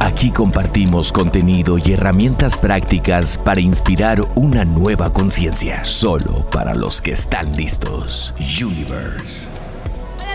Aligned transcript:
Aquí 0.00 0.30
compartimos 0.30 1.12
contenido 1.12 1.76
y 1.76 1.92
herramientas 1.92 2.56
prácticas 2.56 3.36
para 3.36 3.60
inspirar 3.60 4.20
una 4.36 4.64
nueva 4.64 5.12
conciencia, 5.12 5.84
solo 5.84 6.48
para 6.50 6.74
los 6.74 7.00
que 7.00 7.12
están 7.12 7.56
listos. 7.56 8.32
Universe. 8.38 9.48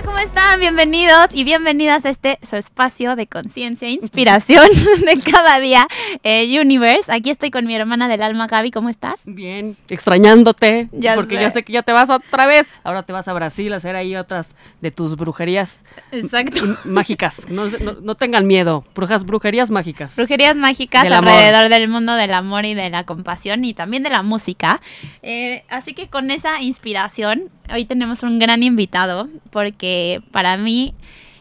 ¿Cómo 0.06 0.18
están? 0.20 0.60
Bienvenidos 0.60 1.28
y 1.34 1.44
bienvenidas 1.44 2.06
a 2.06 2.10
este 2.10 2.38
su 2.42 2.56
espacio 2.56 3.16
de 3.16 3.28
conciencia 3.28 3.88
e 3.88 3.92
inspiración 3.92 4.66
de 5.06 5.22
cada 5.32 5.60
día, 5.60 5.88
eh, 6.24 6.60
Universe. 6.60 7.12
Aquí 7.12 7.30
estoy 7.30 7.52
con 7.52 7.66
mi 7.66 7.76
hermana 7.76 8.08
del 8.08 8.22
alma, 8.22 8.48
Gaby, 8.48 8.72
¿cómo 8.72 8.90
estás? 8.90 9.22
Bien, 9.26 9.78
extrañándote, 9.90 10.90
Ya 10.92 11.16
porque 11.16 11.38
sé. 11.38 11.44
yo 11.44 11.50
sé 11.52 11.64
que 11.64 11.74
ya 11.74 11.84
te 11.84 11.92
vas 11.94 12.10
otra 12.10 12.46
vez. 12.46 12.80
Ahora 12.84 13.04
te 13.04 13.14
vas 13.14 13.28
a 13.28 13.34
Brasil 13.34 13.72
a 13.74 13.78
hacer 13.78 13.96
ahí 13.96 14.16
otras 14.16 14.56
de 14.82 14.92
tus 14.92 15.16
brujerías 15.16 15.84
Exacto. 16.12 16.62
mágicas. 16.86 17.48
No, 17.50 17.70
se- 17.70 17.80
no- 17.80 17.94
no 18.02 18.16
tengan 18.16 18.46
miedo, 18.48 18.84
brujas, 18.96 19.24
brujerías 19.26 19.72
mágicas. 19.72 20.16
Brujerías 20.16 20.56
mágicas 20.56 21.04
Del 21.04 21.14
amor. 21.14 21.32
alrededor 21.34 21.70
del 21.70 21.88
mundo 21.88 22.16
del 22.16 22.34
amor 22.34 22.66
y 22.66 22.74
de 22.74 22.90
la 22.90 23.04
compasión 23.04 23.64
y 23.64 23.74
también 23.74 24.04
de 24.04 24.10
la 24.10 24.24
música. 24.24 24.82
Eh, 25.22 25.64
así 25.70 25.94
que 25.94 26.08
con 26.10 26.32
esa 26.32 26.62
inspiración, 26.62 27.50
hoy 27.72 27.86
tenemos 27.86 28.24
un 28.24 28.40
gran 28.40 28.64
invitado 28.64 29.30
porque 29.52 29.83
para 30.32 30.58
mí, 30.58 30.94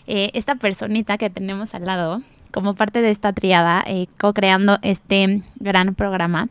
eh, 0.07 0.31
esta 0.35 0.57
personita 0.57 1.19
que 1.19 1.31
tenemos 1.31 1.75
al 1.75 1.85
lado, 1.85 2.21
como 2.51 2.75
parte 2.75 3.03
de 3.03 3.11
esta 3.11 3.33
triada, 3.33 3.83
eh, 3.87 4.07
co-creando 4.19 4.79
este 4.83 5.43
gran 5.57 5.95
programa, 5.95 6.49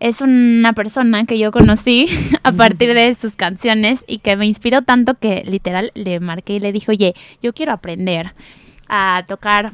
es 0.00 0.20
una 0.20 0.72
persona 0.72 1.24
que 1.24 1.38
yo 1.38 1.50
conocí 1.50 2.08
a 2.42 2.52
partir 2.52 2.94
de 2.94 3.14
sus 3.14 3.36
canciones 3.36 4.04
y 4.06 4.18
que 4.18 4.36
me 4.36 4.46
inspiró 4.46 4.82
tanto 4.82 5.14
que 5.14 5.42
literal 5.44 5.92
le 5.94 6.20
marqué 6.20 6.54
y 6.54 6.60
le 6.60 6.72
dije, 6.72 6.90
oye, 6.90 7.14
yo 7.42 7.52
quiero 7.52 7.72
aprender 7.72 8.34
a 8.88 9.24
tocar 9.26 9.72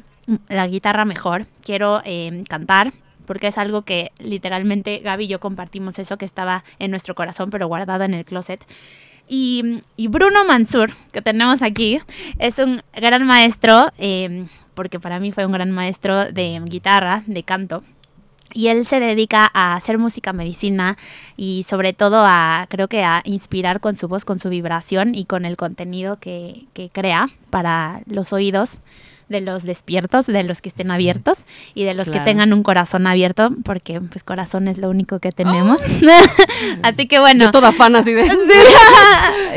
la 0.49 0.67
guitarra 0.67 1.05
mejor, 1.05 1.47
quiero 1.63 2.01
eh, 2.05 2.45
cantar, 2.49 2.93
porque 3.27 3.49
es 3.49 3.59
algo 3.59 3.83
que 3.83 4.13
literalmente 4.19 4.99
Gaby 4.99 5.25
y 5.25 5.29
yo 5.29 5.41
compartimos 5.41 5.99
eso 5.99 6.17
que 6.17 6.25
estaba 6.25 6.65
en 6.79 6.91
nuestro 6.91 7.15
corazón, 7.15 7.51
pero 7.51 7.69
guardado 7.69 8.05
en 8.05 8.15
el 8.15 8.25
closet. 8.25 8.65
Y, 9.33 10.09
Bruno 10.09 10.45
Mansur, 10.45 10.91
que 11.13 11.23
tenemos 11.23 11.63
aquí, 11.63 12.01
es 12.41 12.59
un 12.59 12.83
gran 12.93 13.25
maestro, 13.25 13.93
eh, 13.97 14.47
porque 14.75 14.99
para 14.99 15.21
mí 15.21 15.31
fue 15.31 15.47
un 15.47 15.53
gran 15.53 15.71
maestro 15.71 16.33
de 16.33 16.61
guitarra, 16.65 17.23
de 17.27 17.45
canto. 17.45 17.85
Y 18.53 18.67
él 18.67 18.85
se 18.85 18.99
dedica 18.99 19.49
a 19.55 19.77
hacer 19.77 19.99
música 19.99 20.33
medicina 20.33 20.97
y 21.37 21.65
sobre 21.69 21.93
todo 21.93 22.25
a, 22.27 22.67
creo 22.69 22.89
que 22.89 23.05
a 23.05 23.23
inspirar 23.25 23.79
con 23.79 23.95
su 23.95 24.09
voz, 24.09 24.25
con 24.25 24.41
su 24.41 24.49
vibración 24.49 25.15
y 25.15 25.25
con 25.27 25.45
el 25.45 25.57
contenido 25.57 26.19
que 26.19 26.67
crea 26.93 27.29
para 27.51 28.03
los 28.07 28.33
oídos 28.33 28.81
de 29.31 29.41
los 29.41 29.63
despiertos, 29.63 30.27
de 30.27 30.43
los 30.43 30.61
que 30.61 30.69
estén 30.69 30.91
abiertos 30.91 31.39
y 31.75 31.85
de 31.85 31.95
los 31.95 32.09
Claro. 32.09 32.25
que 32.25 32.31
tengan 32.31 32.53
un 32.53 32.63
corazón 32.63 33.07
abierto, 33.07 33.51
porque 33.65 34.01
pues 34.01 34.25
corazón 34.25 34.69
es 34.69 34.77
lo 34.77 34.91
único 34.91 35.21
que 35.21 35.31
tenemos. 35.31 35.81
Así 36.83 37.07
que 37.07 37.21
bueno. 37.21 37.45
Yo 37.45 37.51
toda 37.53 37.73
fan 37.73 37.95
así 37.97 38.13
de... 38.13 38.29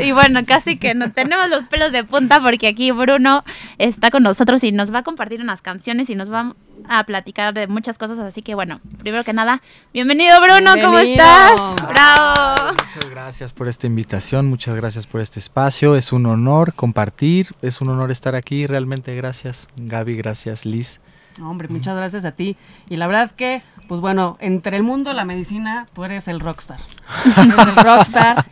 y 0.02 0.12
bueno, 0.12 0.40
casi 0.46 0.78
que 0.78 0.94
nos 0.94 1.12
tenemos 1.12 1.48
los 1.50 1.64
pelos 1.64 1.92
de 1.92 2.04
punta 2.04 2.40
porque 2.40 2.68
aquí 2.68 2.92
Bruno 2.92 3.44
está 3.78 4.10
con 4.10 4.22
nosotros 4.22 4.62
y 4.64 4.72
nos 4.72 4.94
va 4.94 5.00
a 5.00 5.02
compartir 5.02 5.40
unas 5.40 5.60
canciones 5.60 6.08
y 6.08 6.14
nos 6.14 6.32
va 6.32 6.54
a 6.88 7.04
platicar 7.04 7.54
de 7.54 7.66
muchas 7.66 7.98
cosas. 7.98 8.18
Así 8.18 8.42
que 8.42 8.54
bueno, 8.54 8.80
primero 8.98 9.24
que 9.24 9.32
nada, 9.32 9.62
bienvenido 9.92 10.40
Bruno, 10.40 10.72
¿cómo 10.80 10.98
estás? 10.98 11.52
Bravo. 11.88 12.72
Muchas 12.72 13.10
gracias 13.10 13.52
por 13.52 13.68
esta 13.68 13.86
invitación, 13.86 14.48
muchas 14.48 14.76
gracias 14.76 15.06
por 15.06 15.20
este 15.20 15.38
espacio. 15.38 15.96
Es 15.96 16.12
un 16.12 16.26
honor 16.26 16.74
compartir, 16.74 17.48
es 17.62 17.80
un 17.80 17.88
honor 17.88 18.10
estar 18.10 18.34
aquí. 18.34 18.66
Realmente 18.66 19.14
gracias 19.14 19.68
Gaby, 19.76 20.14
gracias 20.16 20.64
Liz. 20.64 21.00
No, 21.38 21.50
hombre, 21.50 21.68
muchas 21.68 21.96
gracias 21.96 22.24
a 22.24 22.32
ti. 22.32 22.56
Y 22.88 22.96
la 22.96 23.06
verdad 23.06 23.30
que, 23.32 23.62
pues 23.88 24.00
bueno, 24.00 24.36
entre 24.40 24.76
el 24.76 24.84
mundo 24.84 25.10
de 25.10 25.16
la 25.16 25.24
medicina, 25.24 25.86
tú 25.92 26.04
eres 26.04 26.28
el 26.28 26.38
rockstar. 26.40 26.78
Eres 27.36 27.76
el 27.76 27.84
rockstar. 27.84 28.44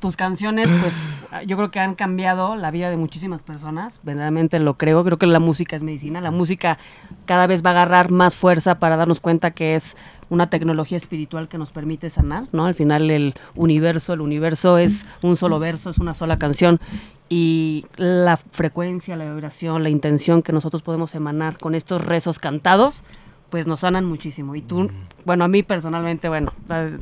Tus 0.00 0.16
canciones, 0.16 0.68
pues 0.80 0.94
yo 1.46 1.56
creo 1.56 1.70
que 1.70 1.80
han 1.80 1.94
cambiado 1.94 2.54
la 2.54 2.70
vida 2.70 2.88
de 2.88 2.96
muchísimas 2.96 3.42
personas. 3.42 3.98
Verdaderamente 4.04 4.60
lo 4.60 4.76
creo. 4.76 5.02
Creo 5.04 5.18
que 5.18 5.26
la 5.26 5.40
música 5.40 5.74
es 5.74 5.82
medicina. 5.82 6.20
La 6.20 6.30
música 6.30 6.78
cada 7.26 7.46
vez 7.46 7.64
va 7.64 7.70
a 7.70 7.72
agarrar 7.72 8.10
más 8.10 8.36
fuerza 8.36 8.78
para 8.78 8.96
darnos 8.96 9.18
cuenta 9.18 9.50
que 9.50 9.74
es 9.74 9.96
una 10.30 10.50
tecnología 10.50 10.96
espiritual 10.96 11.48
que 11.48 11.58
nos 11.58 11.70
permite 11.70 12.10
sanar, 12.10 12.44
¿no? 12.52 12.66
Al 12.66 12.74
final 12.74 13.10
el 13.10 13.34
universo, 13.56 14.12
el 14.12 14.20
universo 14.20 14.78
es 14.78 15.06
un 15.22 15.36
solo 15.36 15.58
verso, 15.58 15.90
es 15.90 15.98
una 15.98 16.14
sola 16.14 16.38
canción 16.38 16.80
y 17.28 17.86
la 17.96 18.36
frecuencia, 18.36 19.16
la 19.16 19.24
vibración, 19.24 19.82
la 19.82 19.90
intención 19.90 20.42
que 20.42 20.52
nosotros 20.52 20.82
podemos 20.82 21.14
emanar 21.14 21.58
con 21.58 21.74
estos 21.74 22.04
rezos 22.04 22.38
cantados, 22.38 23.02
pues 23.50 23.66
nos 23.66 23.80
sanan 23.80 24.04
muchísimo. 24.04 24.54
Y 24.54 24.62
tú, 24.62 24.90
bueno, 25.24 25.44
a 25.44 25.48
mí 25.48 25.62
personalmente, 25.62 26.28
bueno, 26.28 26.52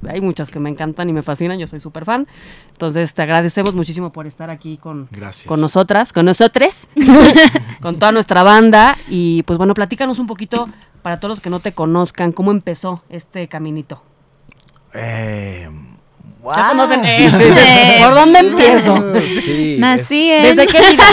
hay 0.09 0.21
muchas 0.21 0.51
que 0.51 0.59
me 0.59 0.71
encantan 0.71 1.09
y 1.09 1.13
me 1.13 1.23
fascinan, 1.23 1.59
yo 1.59 1.67
soy 1.67 1.81
súper 1.81 2.05
fan. 2.05 2.27
Entonces 2.73 3.15
te 3.15 3.23
agradecemos 3.23 3.75
muchísimo 3.75 4.13
por 4.13 4.27
estar 4.27 4.51
aquí 4.51 4.77
con, 4.77 5.09
Gracias. 5.11 5.47
con 5.47 5.61
nosotras, 5.61 6.13
con 6.13 6.27
nosotres, 6.27 6.89
con 7.81 7.99
toda 7.99 8.13
nuestra 8.13 8.43
banda. 8.43 8.97
Y 9.09 9.43
pues 9.45 9.59
bueno, 9.59 9.75
platícanos 9.75 10.19
un 10.19 10.27
poquito 10.27 10.69
para 11.03 11.21
todos 11.21 11.37
los 11.37 11.41
que 11.41 11.51
no 11.51 11.61
te 11.61 11.73
conozcan, 11.73 12.33
cómo 12.33 12.51
empezó 12.51 13.03
este 13.09 13.49
caminito. 13.49 14.03
Eh, 14.95 15.69
Ya 16.55 16.69
conocen 16.69 17.05
esto, 17.05 17.39
dicen, 17.39 17.65
¿por 18.03 18.15
dónde 18.15 18.39
empiezo? 18.41 18.97
Sí, 19.43 19.77
Nací 19.79 20.31
es- 20.31 20.45
en- 20.51 20.57
¿Desde 20.57 20.67
qué 20.67 20.81
vida? 20.91 21.05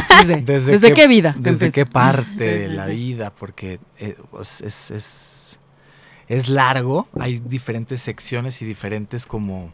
¿Desde, 0.45 0.71
¿Desde, 0.71 0.93
qué, 0.93 1.07
vida? 1.07 1.35
¿Desde 1.37 1.71
qué 1.71 1.85
parte 1.85 2.27
Sí, 2.37 2.43
de 2.61 2.67
sí, 2.67 2.73
la 2.73 2.85
sí. 2.87 2.91
vida? 2.93 3.29
Porque 3.33 3.79
eh, 3.99 4.15
pues, 4.31 4.61
es, 4.61 4.91
es, 4.91 5.59
es 6.27 6.49
largo, 6.49 7.07
hay 7.19 7.39
diferentes 7.39 8.01
secciones 8.01 8.61
y 8.61 8.65
diferentes 8.65 9.25
como 9.25 9.71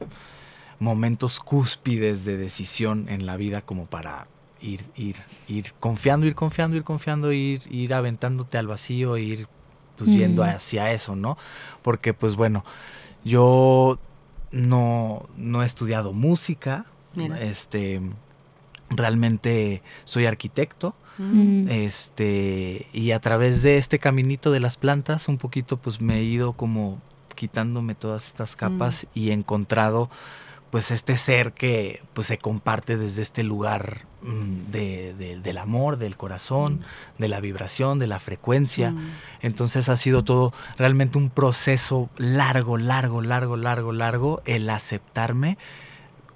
momentos 0.80 1.40
cúspides 1.40 2.24
de 2.26 2.38
decisión 2.38 3.08
en 3.10 3.26
la 3.26 3.36
vida 3.36 3.62
como 3.62 3.86
para 3.86 4.28
ir, 4.62 4.82
ir, 4.96 5.18
ir 5.48 5.74
confiando, 5.80 6.26
ir 6.26 6.36
confiando, 6.36 6.78
ir 6.78 6.84
confiando, 6.84 7.32
ir, 7.34 7.62
ir 7.70 7.94
aventándote 7.94 8.58
al 8.58 8.68
vacío, 8.68 9.18
ir 9.18 9.48
pues 9.98 10.14
yendo 10.14 10.44
hacia 10.44 10.94
eso, 10.94 11.16
¿no? 11.18 11.38
Porque 11.82 12.14
pues 12.14 12.36
bueno, 12.36 12.64
yo 13.26 14.00
no, 14.52 15.28
no 15.38 15.64
he 15.64 15.66
estudiado 15.66 16.14
música, 16.14 16.86
Mira. 17.16 17.40
este 17.42 18.02
realmente 18.90 19.82
soy 20.04 20.26
arquitecto 20.26 20.96
Mm. 21.22 21.68
este 21.70 22.88
y 22.94 23.12
a 23.12 23.20
través 23.20 23.62
de 23.62 23.76
este 23.76 24.00
caminito 24.00 24.52
de 24.52 24.62
las 24.62 24.78
plantas 24.78 25.28
un 25.28 25.38
poquito 25.38 25.76
pues 25.76 26.00
me 26.00 26.20
he 26.20 26.24
ido 26.24 26.54
como 26.54 27.02
quitándome 27.36 27.94
todas 27.94 28.28
estas 28.28 28.56
capas 28.56 29.06
y 29.14 29.32
he 29.32 29.34
encontrado 29.34 30.10
pues 30.72 30.92
este 30.92 31.18
ser 31.18 31.54
que 31.54 32.02
pues 32.14 32.28
se 32.28 32.38
comparte 32.38 32.96
desde 32.98 33.22
este 33.22 33.44
lugar 33.44 34.06
mm, 34.22 34.72
de- 34.72 35.14
de- 35.18 35.40
del 35.40 35.58
amor, 35.58 35.98
del 35.98 36.18
corazón, 36.18 36.82
de 37.18 37.30
la 37.30 37.40
vibración, 37.40 38.00
de 38.00 38.08
la 38.08 38.20
frecuencia. 38.20 38.92
Mm. 38.92 39.10
Entonces 39.42 39.88
ha 39.88 39.96
sido 39.96 40.24
todo 40.26 40.54
realmente 40.78 41.18
un 41.18 41.30
proceso 41.30 42.10
largo, 42.18 42.78
largo, 42.78 43.22
largo, 43.22 43.56
largo, 43.56 43.94
largo 43.94 44.42
el 44.46 44.70
aceptarme 44.70 45.58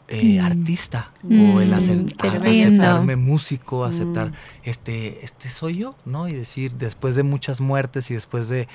eh, 0.09 0.39
Mm. 0.41 0.45
artista 0.45 1.11
Mm, 1.23 1.55
o 1.55 1.61
el 1.61 1.73
ace- 1.73 2.05
aceptarme 2.19 3.15
músico, 3.15 3.85
aceptar 3.85 4.29
Mm. 4.31 4.33
este, 4.63 5.23
este 5.23 5.49
soy 5.49 5.77
yo, 5.77 5.95
¿no? 6.05 6.27
Y 6.27 6.33
decir, 6.33 6.73
después 6.73 7.15
de 7.15 7.23
muchas 7.23 7.61
muertes 7.61 8.11
y 8.11 8.13
después 8.13 8.47
de 8.49 8.67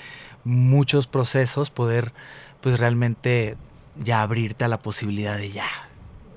muchos 0.44 1.06
procesos, 1.06 1.70
poder 1.70 2.12
pues 2.60 2.78
realmente 2.80 3.56
ya 4.02 4.22
abrirte 4.22 4.64
a 4.64 4.68
la 4.68 4.78
posibilidad 4.80 5.36
de 5.36 5.50
ya, 5.50 5.66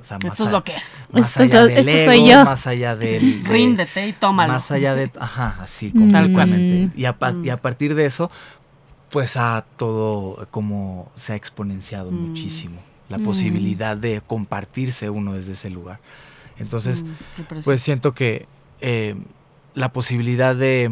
sea, 0.02 0.18
Esto 0.18 0.28
más 0.30 0.40
es 0.40 0.48
a- 0.48 0.52
lo 0.52 0.64
que 0.64 0.76
es. 0.76 0.98
Más 1.12 1.28
Esto 1.32 1.44
es 1.44 1.52
allá 1.52 1.66
del 1.68 1.78
esto 1.90 2.12
soy 2.12 2.18
ego, 2.20 2.30
yo. 2.30 2.46
más 2.46 2.68
allá 2.68 2.96
del... 2.96 3.44
de- 3.44 3.50
Ríndete 3.50 4.08
y 4.08 4.14
tómalo. 4.14 4.54
Más 4.54 4.72
allá 4.72 4.96
de... 4.96 5.12
Ajá, 5.20 5.58
así, 5.62 5.92
Mm. 5.94 6.00
completamente. 6.00 7.00
Y, 7.00 7.06
a, 7.06 7.14
Mm. 7.14 7.46
y 7.46 7.50
a 7.50 7.58
partir 7.58 7.94
de 7.96 8.06
eso, 8.08 8.32
pues 9.12 9.38
a 9.38 9.66
todo 9.78 10.48
como 10.52 11.12
se 11.16 11.34
ha 11.34 11.36
exponenciado 11.36 12.12
Mm. 12.12 12.30
muchísimo. 12.30 12.80
La 13.10 13.18
Mm. 13.20 13.24
posibilidad 13.24 13.96
de 13.98 14.22
compartirse 14.26 15.10
uno 15.10 15.34
desde 15.34 15.52
ese 15.54 15.70
lugar. 15.70 16.00
Entonces, 16.58 17.04
Mm, 17.04 17.62
pues 17.64 17.82
siento 17.82 18.14
que 18.14 18.48
eh, 18.82 19.16
la 19.76 19.94
posibilidad 19.94 20.56
de 20.56 20.90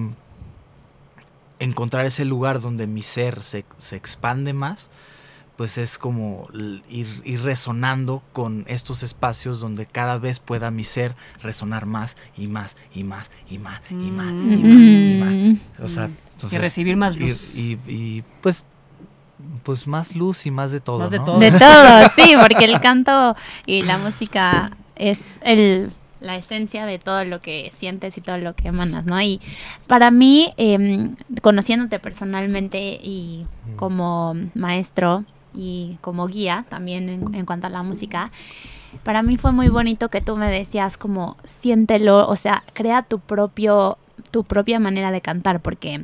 encontrar 1.59 2.05
ese 2.05 2.25
lugar 2.25 2.61
donde 2.61 2.87
mi 2.87 3.01
ser 3.01 3.43
se, 3.43 3.65
se 3.77 3.95
expande 3.95 4.53
más, 4.53 4.89
pues 5.59 5.77
es 5.77 5.97
como 5.97 6.47
ir, 6.87 7.05
ir 7.25 7.41
resonando 7.43 8.23
con 8.31 8.63
estos 8.69 9.03
espacios 9.03 9.59
donde 9.59 9.85
cada 9.85 10.17
vez 10.17 10.39
pueda 10.39 10.71
mi 10.71 10.85
ser 10.85 11.15
resonar 11.43 11.85
más 11.85 12.15
y 12.37 12.47
más 12.47 12.77
y 12.95 13.03
más 13.03 13.29
y 13.49 13.57
más 13.57 13.81
y 13.91 13.93
más 13.95 14.31
y 14.31 14.55
más 14.55 14.63
y 14.63 15.17
más. 15.19 15.33
Mm. 15.33 15.83
O 15.83 15.87
sea, 15.89 16.07
Mm. 16.07 16.15
entonces, 16.35 16.53
y 16.53 16.57
recibir 16.59 16.95
más 16.95 17.17
luz. 17.17 17.55
Y, 17.57 17.77
y, 17.87 18.23
pues, 18.39 18.65
pues 19.63 19.85
más 19.85 20.15
luz 20.15 20.45
y 20.45 20.51
más 20.51 20.71
de 20.71 20.79
todo. 20.79 20.99
Más 20.99 21.11
de 21.11 21.19
¿no? 21.19 21.25
todo. 21.25 21.39
De 21.39 21.51
todo, 21.51 22.09
sí, 22.15 22.35
porque 22.41 22.63
el 22.63 22.79
canto 22.79 23.35
y 23.65 23.81
la 23.81 23.97
música 23.97 24.71
es 24.95 25.19
el, 25.41 25.91
la 26.21 26.37
esencia 26.37 26.85
de 26.85 26.99
todo 26.99 27.25
lo 27.25 27.41
que 27.41 27.69
sientes 27.77 28.17
y 28.17 28.21
todo 28.21 28.37
lo 28.37 28.55
que 28.55 28.69
emanas, 28.69 29.03
¿no? 29.03 29.21
Y 29.21 29.41
para 29.87 30.09
mí, 30.09 30.53
em, 30.55 31.17
conociéndote 31.41 31.99
personalmente 31.99 32.97
y 33.03 33.45
como 33.75 34.37
maestro 34.55 35.25
y 35.53 35.97
como 36.01 36.27
guía 36.27 36.65
también 36.69 37.09
en, 37.09 37.45
cuanto 37.45 37.67
a 37.67 37.69
la 37.69 37.83
música, 37.83 38.31
para 39.03 39.23
mí 39.23 39.37
fue 39.37 39.51
muy 39.51 39.69
bonito 39.69 40.09
que 40.09 40.21
tú 40.21 40.35
me 40.35 40.49
decías 40.49 40.97
como 40.97 41.37
siéntelo, 41.45 42.27
o 42.27 42.35
sea, 42.35 42.63
crea 42.73 43.03
tu 43.03 43.19
propio 43.19 43.97
tu 44.31 44.43
propia 44.43 44.79
manera 44.79 45.11
de 45.11 45.21
cantar, 45.21 45.61
porque 45.61 46.03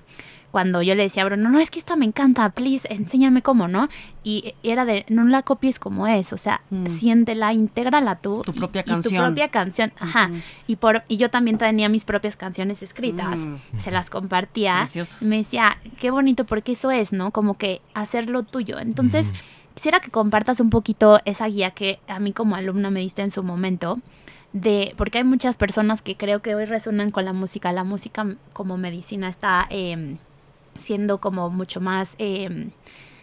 cuando 0.56 0.82
yo 0.82 0.96
le 0.96 1.04
decía 1.04 1.24
a 1.24 1.26
Bruno, 1.26 1.50
no, 1.50 1.60
es 1.60 1.70
que 1.70 1.80
esta 1.80 1.98
me 1.98 2.06
encanta, 2.06 2.50
please, 2.52 2.88
enséñame 2.90 3.42
cómo, 3.42 3.68
¿no? 3.68 3.90
Y 4.24 4.54
era 4.64 4.86
de, 4.86 5.06
no 5.10 5.26
la 5.26 5.42
copies 5.42 5.80
como 5.80 6.08
es, 6.08 6.32
o 6.32 6.38
sea, 6.38 6.62
Mm. 6.70 6.88
siéntela, 6.88 7.52
intégrala 7.52 8.16
tú. 8.16 8.42
Tu 8.46 8.52
y- 8.52 8.54
propia 8.54 8.80
y 8.80 8.86
tu 8.86 8.92
canción. 8.94 9.26
propia 9.26 9.50
canción, 9.50 9.92
ajá. 10.00 10.32
Y, 10.66 10.78
por, 10.78 11.04
y 11.10 11.18
yo 11.18 11.30
también 11.30 11.58
tenía 11.58 11.90
mis 11.90 12.06
propias 12.06 12.38
canciones 12.38 12.82
escritas, 12.84 13.38
Mm. 13.38 13.56
se 13.80 13.92
las 13.92 14.10
compartía. 14.10 14.78
Precioso. 14.84 15.14
Me 15.20 15.40
decía, 15.40 15.78
qué 16.00 16.10
bonito, 16.10 16.46
porque 16.46 16.72
eso 16.72 16.90
es, 16.90 17.12
¿no? 17.12 17.32
Como 17.32 17.58
que 17.58 17.82
hacerlo 17.94 18.44
tuyo. 18.44 18.80
Entonces, 18.80 19.34
quisiera 19.74 20.00
que 20.00 20.10
compartas 20.10 20.62
un 20.62 20.70
poquito 20.70 21.20
esa 21.26 21.48
guía 21.48 21.72
que 21.72 22.00
a 22.08 22.20
mí 22.20 22.32
como 22.32 22.56
alumna 22.56 22.92
me 22.92 23.02
diste 23.02 23.24
en 23.24 23.32
su 23.32 23.44
momento. 23.44 24.00
De, 24.54 24.94
porque 24.96 25.18
hay 25.18 25.26
muchas 25.26 25.58
personas 25.58 26.02
que 26.02 26.16
creo 26.16 26.42
que 26.42 26.56
hoy 26.56 26.64
resuenan 26.64 27.12
con 27.12 27.26
la 27.26 27.34
música. 27.34 27.74
La 27.74 27.84
música 27.84 28.26
como 28.54 28.78
medicina 28.78 29.28
está 29.28 29.68
em, 29.70 30.16
siendo 30.80 31.20
como 31.20 31.50
mucho 31.50 31.82
más 31.82 32.16
em, 32.18 32.72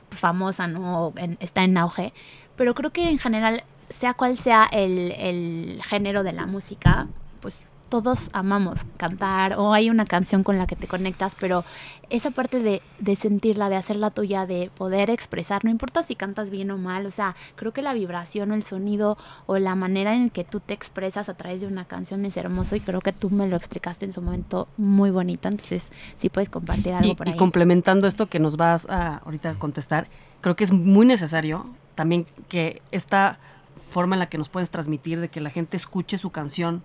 pues, 0.08 0.20
famosa, 0.20 0.66
¿no? 0.66 1.12
En- 1.16 1.36
está 1.40 1.64
en 1.64 1.76
auge. 1.78 2.12
Pero 2.56 2.74
creo 2.74 2.92
que 2.92 3.08
en 3.08 3.18
general, 3.18 3.64
sea 3.88 4.14
cual 4.14 4.36
sea 4.36 4.68
el, 4.72 5.12
el 5.12 5.82
género 5.82 6.22
de 6.22 6.32
la 6.32 6.46
música, 6.46 7.08
pues 7.40 7.60
todos 7.92 8.30
amamos 8.32 8.86
cantar 8.96 9.58
o 9.58 9.74
hay 9.74 9.90
una 9.90 10.06
canción 10.06 10.42
con 10.42 10.56
la 10.56 10.66
que 10.66 10.76
te 10.76 10.86
conectas, 10.86 11.36
pero 11.38 11.62
esa 12.08 12.30
parte 12.30 12.58
de, 12.58 12.80
de 13.00 13.16
sentirla, 13.16 13.68
de 13.68 13.76
hacerla 13.76 14.08
tuya, 14.08 14.46
de 14.46 14.70
poder 14.74 15.10
expresar, 15.10 15.62
no 15.62 15.70
importa 15.70 16.02
si 16.02 16.14
cantas 16.14 16.48
bien 16.48 16.70
o 16.70 16.78
mal, 16.78 17.04
o 17.04 17.10
sea, 17.10 17.36
creo 17.54 17.72
que 17.72 17.82
la 17.82 17.92
vibración 17.92 18.50
o 18.50 18.54
el 18.54 18.62
sonido 18.62 19.18
o 19.44 19.58
la 19.58 19.74
manera 19.74 20.14
en 20.14 20.30
que 20.30 20.42
tú 20.42 20.58
te 20.58 20.72
expresas 20.72 21.28
a 21.28 21.34
través 21.34 21.60
de 21.60 21.66
una 21.66 21.84
canción 21.84 22.24
es 22.24 22.34
hermoso 22.38 22.76
y 22.76 22.80
creo 22.80 23.02
que 23.02 23.12
tú 23.12 23.28
me 23.28 23.46
lo 23.46 23.56
explicaste 23.56 24.06
en 24.06 24.14
su 24.14 24.22
momento 24.22 24.68
muy 24.78 25.10
bonito, 25.10 25.48
entonces 25.48 25.92
si 26.16 26.30
puedes 26.30 26.48
compartir 26.48 26.94
algo 26.94 27.12
Y, 27.12 27.14
por 27.14 27.28
y 27.28 27.32
ahí. 27.32 27.36
complementando 27.36 28.06
esto 28.06 28.26
que 28.26 28.38
nos 28.38 28.56
vas 28.56 28.86
a 28.88 29.16
ahorita 29.18 29.56
contestar, 29.56 30.06
creo 30.40 30.56
que 30.56 30.64
es 30.64 30.72
muy 30.72 31.04
necesario 31.04 31.66
también 31.94 32.24
que 32.48 32.80
esta 32.90 33.38
forma 33.90 34.14
en 34.14 34.20
la 34.20 34.30
que 34.30 34.38
nos 34.38 34.48
puedes 34.48 34.70
transmitir 34.70 35.20
de 35.20 35.28
que 35.28 35.42
la 35.42 35.50
gente 35.50 35.76
escuche 35.76 36.16
su 36.16 36.30
canción 36.30 36.82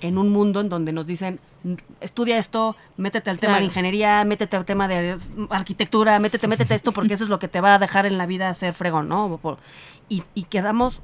en 0.00 0.18
un 0.18 0.28
mundo 0.30 0.60
en 0.60 0.68
donde 0.68 0.92
nos 0.92 1.06
dicen 1.06 1.40
"N- 1.64 1.76
estudia 2.00 2.38
esto, 2.38 2.76
métete 2.96 3.30
al 3.30 3.38
tema 3.38 3.58
de 3.58 3.64
ingeniería, 3.64 4.24
métete 4.24 4.56
al 4.56 4.64
tema 4.64 4.88
de 4.88 5.16
arquitectura, 5.50 6.18
métete, 6.18 6.46
métete 6.48 6.72
a 6.72 6.76
esto 6.76 6.92
porque 6.92 7.14
eso 7.14 7.24
es 7.24 7.30
lo 7.30 7.38
que 7.38 7.48
te 7.48 7.60
va 7.60 7.74
a 7.74 7.78
dejar 7.78 8.06
en 8.06 8.18
la 8.18 8.26
vida 8.26 8.52
ser 8.54 8.72
fregón, 8.72 9.08
¿no? 9.08 9.40
Y, 10.08 10.22
y 10.34 10.44
quedamos 10.44 11.02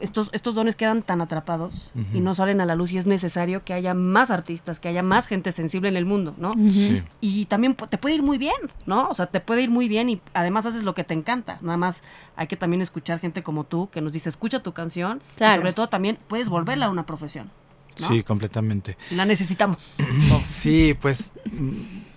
estos, 0.00 0.28
estos 0.32 0.56
dones 0.56 0.74
quedan 0.74 1.02
tan 1.02 1.20
atrapados 1.20 1.90
y 2.12 2.20
no 2.20 2.34
salen 2.34 2.60
a 2.60 2.66
la 2.66 2.74
luz 2.74 2.90
y 2.92 2.98
es 2.98 3.06
necesario 3.06 3.62
que 3.64 3.72
haya 3.74 3.94
más 3.94 4.30
artistas, 4.32 4.80
que 4.80 4.88
haya 4.88 5.04
más 5.04 5.28
gente 5.28 5.52
sensible 5.52 5.88
en 5.88 5.96
el 5.96 6.04
mundo, 6.04 6.34
¿no? 6.36 6.52
Sí. 6.72 7.02
Y 7.20 7.44
también 7.46 7.74
te 7.76 7.96
puede 7.96 8.16
ir 8.16 8.22
muy 8.22 8.36
bien, 8.36 8.56
¿no? 8.86 9.08
O 9.08 9.14
sea, 9.14 9.26
te 9.26 9.40
puede 9.40 9.62
ir 9.62 9.70
muy 9.70 9.86
bien 9.86 10.10
y 10.10 10.20
además 10.34 10.66
haces 10.66 10.82
lo 10.82 10.94
que 10.94 11.04
te 11.04 11.14
encanta. 11.14 11.58
Nada 11.60 11.76
más 11.78 12.02
hay 12.34 12.48
que 12.48 12.56
también 12.56 12.82
escuchar 12.82 13.20
gente 13.20 13.42
como 13.44 13.64
tú 13.64 13.88
que 13.88 14.00
nos 14.00 14.12
dice, 14.12 14.28
escucha 14.28 14.60
tu 14.62 14.72
canción 14.72 15.20
Claro. 15.36 15.54
y 15.54 15.56
sobre 15.58 15.72
todo 15.72 15.86
también 15.88 16.18
puedes 16.26 16.48
volverla 16.48 16.86
a 16.86 16.90
una 16.90 17.06
profesión. 17.06 17.50
¿No? 18.00 18.08
Sí, 18.08 18.22
completamente. 18.22 18.96
La 19.10 19.24
necesitamos. 19.24 19.94
Sí, 20.44 20.94
pues 21.00 21.32
mm, 21.52 21.72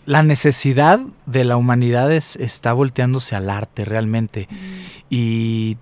la 0.06 0.24
necesidad 0.24 1.00
de 1.26 1.44
la 1.44 1.58
humanidad 1.58 2.12
es, 2.12 2.36
está 2.38 2.74
volteándose 2.74 3.36
al 3.36 3.50
arte 3.50 3.86
realmente. 3.86 4.48
Y, 5.10 5.78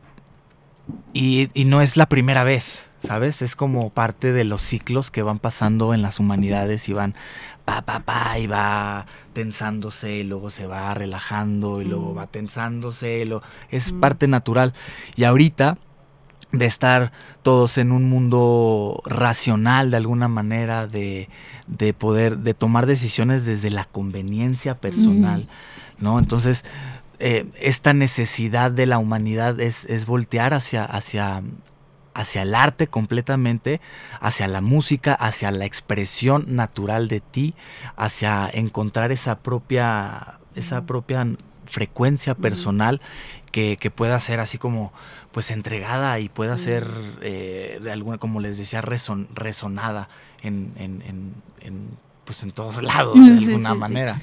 y, 1.13 1.50
y 1.53 1.65
no 1.65 1.81
es 1.81 1.95
la 1.97 2.07
primera 2.07 2.44
vez, 2.44 2.88
¿sabes? 3.03 3.42
Es 3.42 3.56
como 3.56 3.89
parte 3.89 4.33
de 4.33 4.44
los 4.44 4.62
ciclos 4.62 5.12
que 5.12 5.21
van 5.24 5.39
pasando 5.39 5.94
en 5.94 6.01
las 6.01 6.19
humanidades 6.19 6.89
y 6.89 6.94
van 6.94 7.15
pa, 7.63 7.81
pa, 7.81 8.01
pa, 8.01 8.38
y 8.38 8.45
va 8.47 9.06
tensándose, 9.33 10.18
y 10.18 10.24
luego 10.24 10.50
se 10.51 10.68
va 10.68 10.94
relajando, 10.94 11.81
y 11.81 11.86
luego 11.86 12.13
Mm. 12.13 12.18
va 12.18 12.27
tensándose, 12.27 13.19
y 13.21 13.25
lo, 13.25 13.42
es 13.71 13.92
Mm. 13.92 14.00
parte 14.00 14.27
natural. 14.27 14.74
Y 15.15 15.24
ahorita 15.24 15.77
de 16.57 16.66
estar 16.66 17.12
todos 17.42 17.78
en 17.78 17.92
un 17.92 18.10
mundo 18.10 19.02
racional 19.06 19.92
de 19.92 19.98
alguna 19.98 20.28
manera, 20.28 20.88
de, 20.88 21.30
de 21.68 21.94
poder, 21.94 22.40
de 22.40 22.54
tomar 22.54 22.86
decisiones 22.86 23.46
desde 23.46 23.69
la 23.69 23.86
conveniencia 23.86 24.75
personal, 24.80 25.48
¿no? 26.00 26.19
Entonces, 26.19 26.63
eh, 27.19 27.46
esta 27.62 27.94
necesidad 27.94 28.72
de 28.72 28.86
la 28.86 28.98
humanidad 28.98 29.60
es, 29.60 29.86
es 29.86 30.06
voltear 30.06 30.54
hacia, 30.54 30.84
hacia, 30.84 31.44
hacia 32.13 32.42
el 32.42 32.56
arte 32.56 32.88
completamente, 32.88 33.80
hacia 34.19 34.48
la 34.48 34.62
música, 34.62 35.13
hacia 35.13 35.52
la 35.52 35.66
expresión 35.66 36.46
natural 36.56 37.07
de 37.07 37.21
ti, 37.21 37.56
hacia 37.95 38.50
encontrar 38.52 39.12
esa 39.12 39.40
propia, 39.40 40.40
esa 40.56 40.85
propia 40.85 41.28
frecuencia 41.66 42.36
personal 42.36 43.02
que, 43.52 43.78
que 43.78 43.92
pueda 43.92 44.19
ser 44.19 44.40
así 44.40 44.57
como 44.57 44.92
pues 45.31 45.52
entregada 45.52 46.19
y 46.19 46.30
pueda 46.30 46.56
ser 46.57 46.88
eh, 47.22 47.80
de 47.81 47.92
alguna 47.92 48.18
como 48.18 48.40
les 48.40 48.57
decía 48.57 48.81
reson- 48.81 49.28
resonada 49.34 50.07
en, 50.42 50.72
en, 50.78 51.02
en- 51.02 51.34
en, 51.62 51.90
pues 52.26 52.44
en 52.44 52.52
todos 52.52 52.81
lados 52.81 53.16
de 53.19 53.38
Sí, 53.38 53.45
alguna 53.45 53.74
sí, 53.74 53.78
manera. 53.78 54.22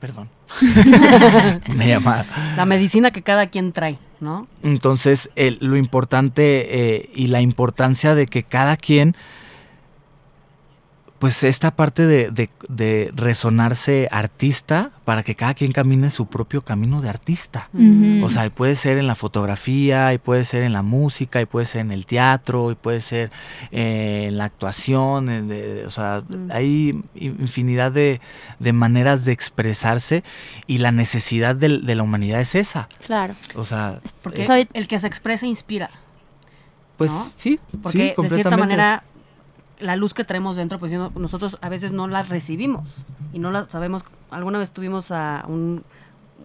Perdón. 0.00 0.28
Me 1.76 1.86
llama. 1.88 2.24
La 2.56 2.64
medicina 2.66 3.12
que 3.12 3.22
cada 3.22 3.46
quien 3.46 3.72
trae, 3.72 3.98
¿no? 4.20 4.48
entonces, 4.64 5.30
el- 5.36 5.58
lo 5.60 5.76
importante 5.76 6.96
eh, 6.96 7.10
y 7.14 7.28
la 7.28 7.40
importancia 7.40 8.14
de 8.16 8.26
que 8.26 8.42
cada 8.42 8.76
quien, 8.76 9.14
pues 11.22 11.44
esta 11.44 11.70
parte 11.70 12.04
de, 12.04 12.32
de- 12.32 12.50
de 12.68 13.12
resonarse 13.14 14.08
artista 14.10 14.90
para 15.04 15.22
que 15.22 15.36
cada 15.36 15.54
quien 15.54 15.70
camine 15.70 16.10
su 16.10 16.26
propio 16.26 16.62
camino 16.62 17.00
de 17.00 17.08
artista. 17.08 17.68
O 18.24 18.28
sea, 18.28 18.44
y 18.46 18.50
puede 18.50 18.74
ser 18.74 18.98
en 18.98 19.06
la 19.06 19.14
fotografía, 19.14 20.12
y 20.14 20.18
puede 20.18 20.44
ser 20.44 20.64
en 20.64 20.72
la 20.72 20.82
música, 20.82 21.40
y 21.40 21.46
puede 21.46 21.66
ser 21.66 21.82
en 21.82 21.92
el 21.92 22.06
teatro, 22.06 22.72
y 22.72 22.74
puede 22.74 23.00
ser 23.00 23.30
eh, 23.70 24.24
en 24.30 24.36
la 24.36 24.46
actuación, 24.46 25.30
en 25.30 25.46
de- 25.46 25.74
de- 25.74 25.86
o 25.86 25.90
sea, 25.90 26.24
Mm. 26.28 26.50
hay 26.50 27.00
infinidad 27.14 27.92
de, 27.92 28.20
de 28.58 28.72
maneras 28.72 29.24
de 29.24 29.30
expresarse 29.30 30.24
y 30.66 30.78
la 30.78 30.90
necesidad 30.90 31.54
del- 31.54 31.86
de, 31.86 31.94
la 31.94 32.02
humanidad 32.02 32.40
es 32.40 32.56
esa. 32.56 32.88
Claro. 33.06 33.34
O 33.54 33.62
sea, 33.62 34.00
Porque 34.22 34.42
es- 34.42 34.48
Soy- 34.48 34.66
el 34.72 34.88
que 34.88 34.98
se 34.98 35.06
expresa 35.06 35.46
inspira. 35.46 35.88
pues 36.96 37.12
¿no? 37.12 37.26
sí, 37.36 37.60
Porque 37.80 37.92
sí, 37.92 37.98
de 37.98 38.04
cierta 38.04 38.14
completamente. 38.16 38.56
manera 38.60 39.02
la 39.82 39.96
luz 39.96 40.14
que 40.14 40.24
traemos 40.24 40.56
dentro, 40.56 40.78
pues 40.78 40.92
no- 40.92 41.12
nosotros 41.14 41.58
a 41.60 41.68
veces 41.68 41.92
no 41.92 42.08
la 42.08 42.22
recibimos 42.22 42.88
y 43.32 43.38
no 43.38 43.50
la 43.50 43.68
sabemos. 43.68 44.04
Alguna 44.30 44.58
vez 44.58 44.70
tuvimos 44.72 45.10
a 45.10 45.44
un, 45.48 45.82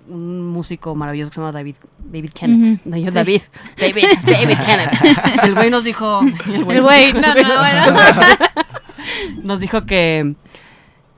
un 0.09 0.47
músico 0.47 0.95
maravilloso 0.95 1.29
que 1.31 1.35
se 1.35 1.41
llama 1.41 1.51
David, 1.51 1.75
David 1.99 2.31
Kenneth. 2.33 2.81
No, 2.85 2.95
sí. 2.97 3.03
David, 3.11 3.41
David, 3.77 4.05
David 4.25 4.57
Kenneth. 4.65 5.43
El 5.43 5.55
güey 5.55 5.69
nos 5.69 5.83
dijo, 5.83 6.19
el 6.47 6.69
El 6.71 6.81
güey, 6.81 7.13
no, 7.13 7.21
no, 7.21 7.59
bueno. 7.59 7.97
nos 9.43 9.59
dijo 9.59 9.85
que 9.85 10.35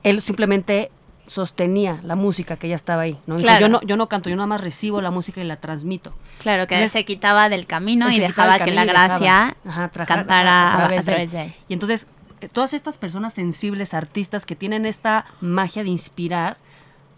él 0.02 0.20
simplemente 0.20 0.90
sostenía 1.30 2.00
la 2.02 2.16
música 2.16 2.56
que 2.56 2.68
ya 2.68 2.74
estaba 2.74 3.02
ahí, 3.02 3.16
¿no? 3.28 3.36
Claro. 3.36 3.60
Yo 3.60 3.68
no, 3.68 3.80
yo 3.82 3.96
no 3.96 4.08
canto, 4.08 4.28
yo 4.28 4.34
nada 4.34 4.48
más 4.48 4.60
recibo 4.60 5.00
la 5.00 5.12
música 5.12 5.40
y 5.40 5.44
la 5.44 5.56
transmito. 5.56 6.12
Claro, 6.40 6.66
que 6.66 6.74
Entonces, 6.74 6.90
se 6.92 7.04
quitaba 7.04 7.48
del 7.48 7.66
camino 7.66 8.10
y 8.10 8.18
dejaba 8.18 8.58
que 8.58 8.72
la 8.72 8.84
dejaba, 8.84 9.06
gracia 9.08 9.56
ajá, 9.64 9.88
traja- 9.88 10.14
cantara 10.16 10.72
a, 10.72 10.74
a 10.74 10.88
través 11.04 11.30
de 11.30 11.42
él. 11.44 11.52
Y 11.68 11.72
entonces, 11.74 12.08
eh, 12.40 12.48
todas 12.48 12.74
estas 12.74 12.98
personas 12.98 13.32
sensibles, 13.32 13.94
artistas 13.94 14.44
que 14.44 14.56
tienen 14.56 14.86
esta 14.86 15.24
magia 15.40 15.84
de 15.84 15.90
inspirar, 15.90 16.56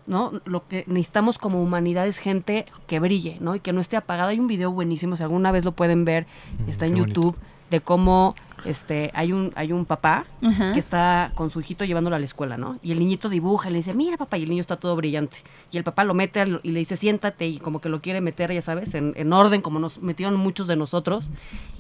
¿no? 0.07 0.43
Lo 0.45 0.69
que 0.69 0.85
necesitamos 0.89 1.39
como 1.39 1.63
humanidad 1.63 2.07
es 2.07 2.19
gente 2.19 2.67
que 2.87 3.01
brille, 3.01 3.39
¿no? 3.41 3.55
Y 3.55 3.61
que 3.61 3.73
no 3.73 3.81
esté 3.81 3.97
apagada. 3.97 4.29
Hay 4.29 4.39
un 4.41 4.47
video 4.47 4.71
buenísimo, 4.73 5.17
si 5.17 5.23
alguna 5.23 5.53
vez 5.53 5.65
lo 5.65 5.73
pueden 5.73 6.05
ver, 6.05 6.27
está 6.69 6.85
en 6.85 6.93
bonito. 6.99 7.35
De 7.73 7.81
cómo 7.81 8.35
este, 8.65 9.11
hay 9.15 9.33
un, 9.33 9.51
hay 9.57 9.73
un 9.73 9.85
papá 9.87 10.27
que 10.73 10.79
está 10.79 11.33
con 11.35 11.51
su 11.51 11.59
hijito 11.61 11.85
llevándolo 11.85 12.15
a 12.15 12.19
la 12.19 12.25
escuela, 12.27 12.57
¿no? 12.57 12.79
Y 12.83 12.93
el 12.93 12.99
niñito 13.01 13.29
dibuja, 13.29 13.69
y 13.69 13.73
le 13.73 13.79
dice, 13.79 13.95
mira 13.95 14.17
papá, 14.17 14.37
y 14.39 14.43
el 14.45 14.51
niño 14.51 14.61
está 14.61 14.77
todo 14.77 14.95
brillante. 14.95 15.39
Y 15.73 15.79
el 15.79 15.85
papá 15.85 16.05
lo 16.05 16.15
mete 16.15 16.41
al- 16.41 16.61
y 16.63 16.71
le 16.71 16.79
dice, 16.81 16.97
siéntate, 16.97 17.47
y 17.49 17.57
como 17.59 17.81
que 17.81 17.89
lo 17.89 18.01
quiere 18.03 18.21
meter, 18.21 18.53
ya 18.53 18.63
sabes, 18.63 18.95
en, 18.95 19.15
en 19.17 19.33
orden, 19.33 19.63
como 19.63 19.79
nos 19.81 20.01
metieron 20.03 20.37
muchos 20.37 20.67
de 20.67 20.77
nosotros. 20.77 21.29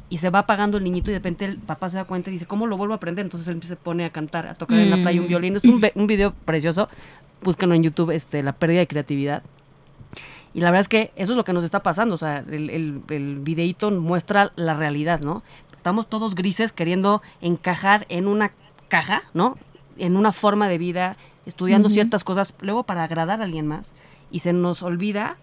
Y 0.08 0.18
se 0.18 0.28
va 0.30 0.40
apagando 0.40 0.76
el 0.76 0.84
niñito 0.84 1.11
y 1.11 1.14
de 1.14 1.18
repente 1.20 1.44
el 1.44 1.56
papá 1.58 1.88
se 1.88 1.96
da 1.99 2.04
cuenta 2.04 2.30
y 2.30 2.32
dice, 2.34 2.46
¿cómo 2.46 2.66
lo 2.66 2.76
vuelvo 2.76 2.94
a 2.94 2.96
aprender? 2.96 3.25
Entonces 3.25 3.49
él 3.49 3.62
se 3.62 3.76
pone 3.76 4.04
a 4.04 4.11
cantar, 4.11 4.46
a 4.46 4.54
tocar 4.54 4.78
en 4.78 4.90
la 4.90 4.96
playa 4.96 5.20
un 5.20 5.26
Mm. 5.26 5.28
violín. 5.28 5.56
Es 5.56 5.64
un, 5.64 5.80
un 5.94 6.06
video 6.06 6.34
precioso. 6.44 6.88
Búsquenlo 7.42 7.75
en 7.75 7.82
YouTube, 7.82 8.11
este, 8.11 8.42
la 8.42 8.52
pérdida 8.52 8.80
de 8.80 8.87
creatividad. 8.88 9.42
Y 10.54 10.61
la 10.61 10.70
verdad 10.70 10.80
es 10.82 10.88
que 10.88 11.12
eso 11.16 11.32
es 11.32 11.37
lo 11.37 11.44
que 11.44 11.54
nos 11.54 11.64
está 11.64 11.82
pasando. 11.82 12.14
O 12.14 12.18
sea, 12.18 12.44
el, 12.50 12.68
el, 12.68 13.00
el 13.08 13.38
videíto 13.40 13.90
muestra 13.90 14.52
la 14.54 14.75
realidad, 14.75 15.20
¿no? 15.22 15.42
Estamos 15.82 16.06
todos 16.06 16.36
grises 16.36 16.70
queriendo 16.70 17.22
encajar 17.40 18.06
en 18.08 18.28
una 18.28 18.52
caja, 18.86 19.24
¿no? 19.34 19.58
En 19.98 20.16
una 20.16 20.30
forma 20.30 20.68
de 20.68 20.78
vida, 20.78 21.16
estudiando 21.44 21.88
ciertas 21.88 22.22
cosas, 22.22 22.54
luego 22.60 22.84
para 22.84 23.02
agradar 23.02 23.40
a 23.40 23.44
alguien 23.44 23.66
más. 23.66 23.92
Y 24.30 24.38
se 24.38 24.52
nos 24.52 24.84
olvida, 24.84 25.38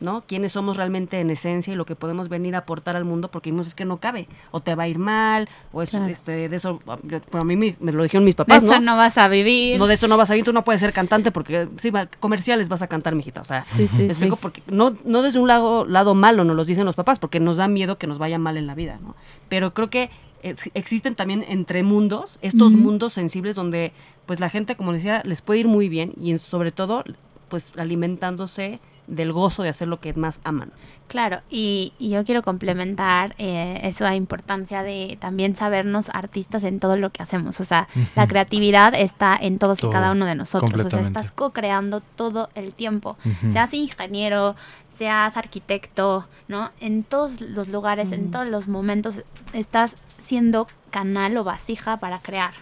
¿no? 0.00 0.22
Quiénes 0.26 0.52
somos 0.52 0.76
realmente 0.76 1.20
en 1.20 1.30
esencia 1.30 1.72
y 1.72 1.76
lo 1.76 1.84
que 1.86 1.96
podemos 1.96 2.28
venir 2.28 2.54
a 2.54 2.58
aportar 2.58 2.96
al 2.96 3.04
mundo, 3.04 3.30
porque 3.30 3.50
vimos 3.50 3.66
es 3.66 3.74
que 3.74 3.84
no 3.84 3.98
cabe. 3.98 4.28
O 4.50 4.60
te 4.60 4.74
va 4.74 4.84
a 4.84 4.88
ir 4.88 4.98
mal, 4.98 5.48
o 5.72 5.82
es, 5.82 5.90
Claro. 5.90 6.06
este, 6.08 6.48
de 6.48 6.56
eso, 6.56 6.80
pero 7.06 7.42
a 7.42 7.44
mí 7.44 7.56
me, 7.56 7.76
me 7.80 7.92
lo 7.92 8.02
dijeron 8.02 8.24
mis 8.24 8.34
De 8.36 8.44
papás, 8.44 8.64
eso 8.64 8.74
¿no? 8.74 8.80
no 8.92 8.96
vas 8.96 9.16
a 9.18 9.28
vivir. 9.28 9.78
No, 9.78 9.86
de 9.86 9.94
eso 9.94 10.08
no 10.08 10.16
vas 10.16 10.30
a 10.30 10.36
ir, 10.36 10.44
tú 10.44 10.52
no 10.52 10.64
puedes 10.64 10.80
ser 10.80 10.92
cantante 10.92 11.30
porque, 11.30 11.68
sí, 11.76 11.90
va- 11.90 12.06
comerciales 12.20 12.68
vas 12.68 12.82
a 12.82 12.86
cantar, 12.86 13.14
mijita. 13.14 13.40
O 13.40 13.44
sea, 13.44 13.64
Sí, 13.64 13.88
sí, 13.88 13.98
me 13.98 14.04
explico, 14.06 14.36
sí. 14.36 14.42
porque 14.42 14.62
no, 14.66 14.96
no 15.04 15.22
desde 15.22 15.38
un 15.38 15.48
lado, 15.48 15.84
lado 15.86 16.14
malo 16.14 16.44
nos 16.44 16.56
los 16.56 16.66
dicen 16.66 16.84
los 16.84 16.94
papás, 16.96 17.18
porque 17.18 17.40
nos 17.40 17.56
da 17.56 17.68
miedo 17.68 17.98
que 17.98 18.06
nos 18.06 18.18
vaya 18.18 18.38
mal 18.38 18.56
en 18.56 18.66
la 18.66 18.74
vida, 18.74 18.98
¿no? 19.02 19.14
Pero 19.48 19.74
creo 19.74 19.90
que 19.90 20.10
ex- 20.42 20.70
existen 20.74 21.14
también 21.14 21.44
entre 21.48 21.82
mundos, 21.82 22.38
estos 22.42 22.72
mundos 22.72 23.12
sensibles 23.12 23.54
donde, 23.56 23.92
pues 24.26 24.40
la 24.40 24.48
gente, 24.50 24.76
como 24.76 24.92
decía, 24.92 25.22
les 25.24 25.42
puede 25.42 25.60
ir 25.60 25.68
muy 25.68 25.88
bien 25.88 26.12
y 26.20 26.30
en- 26.32 26.38
sobre 26.38 26.72
todo, 26.72 27.04
pues 27.48 27.72
alimentándose 27.76 28.80
del 29.06 29.32
gozo 29.32 29.62
de 29.62 29.68
hacer 29.68 29.88
lo 29.88 30.00
que 30.00 30.14
más 30.14 30.40
aman. 30.44 30.72
Claro, 31.08 31.42
y, 31.50 31.92
y 31.98 32.10
yo 32.10 32.24
quiero 32.24 32.42
complementar 32.42 33.34
eh, 33.38 33.80
eso 33.84 34.06
a 34.06 34.14
importancia 34.14 34.82
de 34.82 35.18
también 35.20 35.54
sabernos 35.54 36.08
artistas 36.08 36.64
en 36.64 36.80
todo 36.80 36.96
lo 36.96 37.10
que 37.10 37.22
hacemos. 37.22 37.60
O 37.60 37.64
sea, 37.64 37.88
la 38.16 38.26
creatividad 38.26 38.94
está 38.94 39.36
en 39.38 39.58
todos 39.58 39.78
Todo, 39.78 39.90
y 39.90 39.92
cada 39.92 40.12
uno 40.12 40.24
de 40.24 40.34
nosotros. 40.34 40.86
O 40.86 40.90
sea, 40.90 41.00
estás 41.00 41.30
co-creando 41.30 42.00
todo 42.00 42.48
el 42.54 42.72
tiempo. 42.74 43.18
Ujú. 43.24 43.50
Seas 43.50 43.74
ingeniero, 43.74 44.56
seas 44.90 45.36
arquitecto, 45.36 46.26
¿no? 46.48 46.70
En 46.80 47.04
todos 47.04 47.40
los 47.40 47.68
lugares, 47.68 48.10
en 48.12 48.30
todos 48.30 48.46
los 48.46 48.68
momentos, 48.68 49.22
estás 49.52 49.96
siendo 50.24 50.66
canal 50.90 51.36
o 51.36 51.44
vasija 51.44 51.98
para 51.98 52.18
crear. 52.20 52.54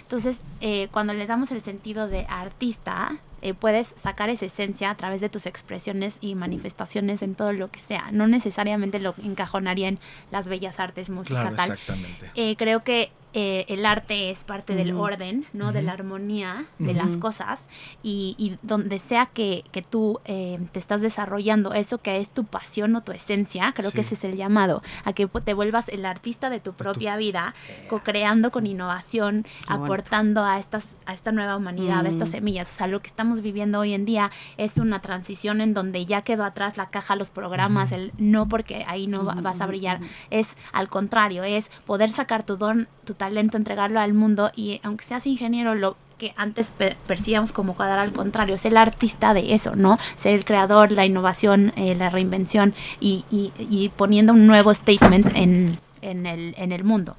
Entonces, 0.00 0.40
eh, 0.60 0.88
cuando 0.90 1.12
le 1.12 1.26
damos 1.26 1.50
el 1.50 1.60
sentido 1.62 2.08
de 2.08 2.24
artista, 2.28 3.18
eh, 3.42 3.54
puedes 3.54 3.92
sacar 3.96 4.30
esa 4.30 4.46
esencia 4.46 4.90
a 4.90 4.96
través 4.96 5.20
de 5.20 5.28
tus 5.28 5.46
expresiones 5.46 6.16
y 6.20 6.34
manifestaciones 6.34 7.22
en 7.22 7.34
todo 7.34 7.52
lo 7.52 7.70
que 7.70 7.80
sea. 7.80 8.06
No 8.12 8.26
necesariamente 8.26 8.98
lo 9.00 9.14
encajonaría 9.22 9.88
en 9.88 9.98
las 10.30 10.48
bellas 10.48 10.80
artes, 10.80 11.10
música, 11.10 11.42
Claro, 11.42 11.56
tal. 11.56 11.70
exactamente. 11.72 12.30
Eh, 12.34 12.56
creo 12.56 12.80
que 12.82 13.12
eh, 13.40 13.64
el 13.68 13.86
arte 13.86 14.30
es 14.30 14.42
parte 14.42 14.74
del 14.74 14.90
orden, 14.96 15.46
¿no? 15.52 15.70
De 15.70 15.80
la 15.82 15.92
armonía 15.92 16.66
de 16.80 16.92
las 16.92 17.16
cosas 17.18 17.68
y, 18.02 18.34
y 18.36 18.58
donde 18.62 18.98
sea 18.98 19.26
que, 19.26 19.62
que 19.70 19.80
tú 19.82 20.18
eh, 20.24 20.58
te 20.72 20.80
estás 20.80 21.02
desarrollando 21.02 21.72
eso 21.72 21.98
que 21.98 22.18
es 22.18 22.30
tu 22.30 22.42
pasión 22.44 22.96
o 22.96 23.02
tu 23.02 23.12
esencia, 23.12 23.72
creo 23.76 23.92
que 23.92 24.00
ese 24.00 24.14
es 24.14 24.24
el 24.24 24.34
llamado, 24.34 24.82
a 25.04 25.12
que 25.12 25.28
te 25.28 25.54
vuelvas 25.54 25.88
el 25.88 26.04
artista 26.04 26.50
de 26.50 26.58
tu 26.58 26.72
propia 26.72 27.16
vida, 27.16 27.54
co-creando 27.88 28.50
con 28.50 28.66
innovación, 28.66 29.42
Qué 29.44 29.48
bonito. 29.68 29.84
aportando 29.84 30.42
a, 30.44 30.58
estas, 30.58 30.88
a 31.06 31.14
esta 31.14 31.30
nueva 31.30 31.56
humanidad, 31.56 32.04
a 32.06 32.08
estas 32.08 32.30
semillas. 32.30 32.68
O 32.70 32.72
sea, 32.72 32.86
lo 32.88 33.00
que 33.00 33.06
estamos 33.08 33.40
viviendo 33.40 33.78
hoy 33.78 33.92
en 33.94 34.04
día 34.04 34.30
es 34.56 34.78
una 34.78 35.00
transición 35.00 35.60
en 35.60 35.74
donde 35.74 36.06
ya 36.06 36.22
quedó 36.22 36.44
atrás 36.44 36.76
la 36.76 36.90
caja, 36.90 37.14
los 37.14 37.30
programas, 37.30 37.92
el 37.92 38.12
no 38.18 38.48
porque 38.48 38.84
ahí 38.88 39.06
no 39.06 39.24
va- 39.24 39.34
vas 39.34 39.60
a 39.60 39.66
brillar, 39.66 40.00
es 40.30 40.56
al 40.72 40.88
contrario, 40.88 41.44
es 41.44 41.70
poder 41.86 42.10
sacar 42.10 42.42
tu 42.44 42.56
don, 42.56 42.88
tu 43.04 43.14
talento, 43.14 43.27
entregarlo 43.36 44.00
al 44.00 44.14
mundo 44.14 44.50
y 44.56 44.80
aunque 44.82 45.04
seas 45.04 45.26
ingeniero, 45.26 45.74
lo 45.74 45.96
que 46.18 46.32
antes 46.36 46.70
pe- 46.72 46.96
percibíamos 47.06 47.52
como 47.52 47.74
cuadrar 47.76 48.00
al 48.00 48.12
contrario, 48.12 48.56
es 48.56 48.64
el 48.64 48.76
artista 48.76 49.34
de 49.34 49.54
eso, 49.54 49.74
¿no? 49.76 49.98
Ser 50.16 50.34
el 50.34 50.44
creador, 50.44 50.90
la 50.90 51.06
innovación, 51.06 51.72
eh, 51.76 51.94
la 51.94 52.08
reinvención 52.10 52.74
y, 53.00 53.24
y- 53.30 53.52
y 53.58 53.90
poniendo 53.90 54.32
un 54.32 54.46
nuevo 54.46 54.74
statement 54.74 55.36
en, 55.36 55.78
en, 56.02 56.26
el, 56.26 56.54
en 56.58 56.72
el 56.72 56.82
mundo. 56.82 57.16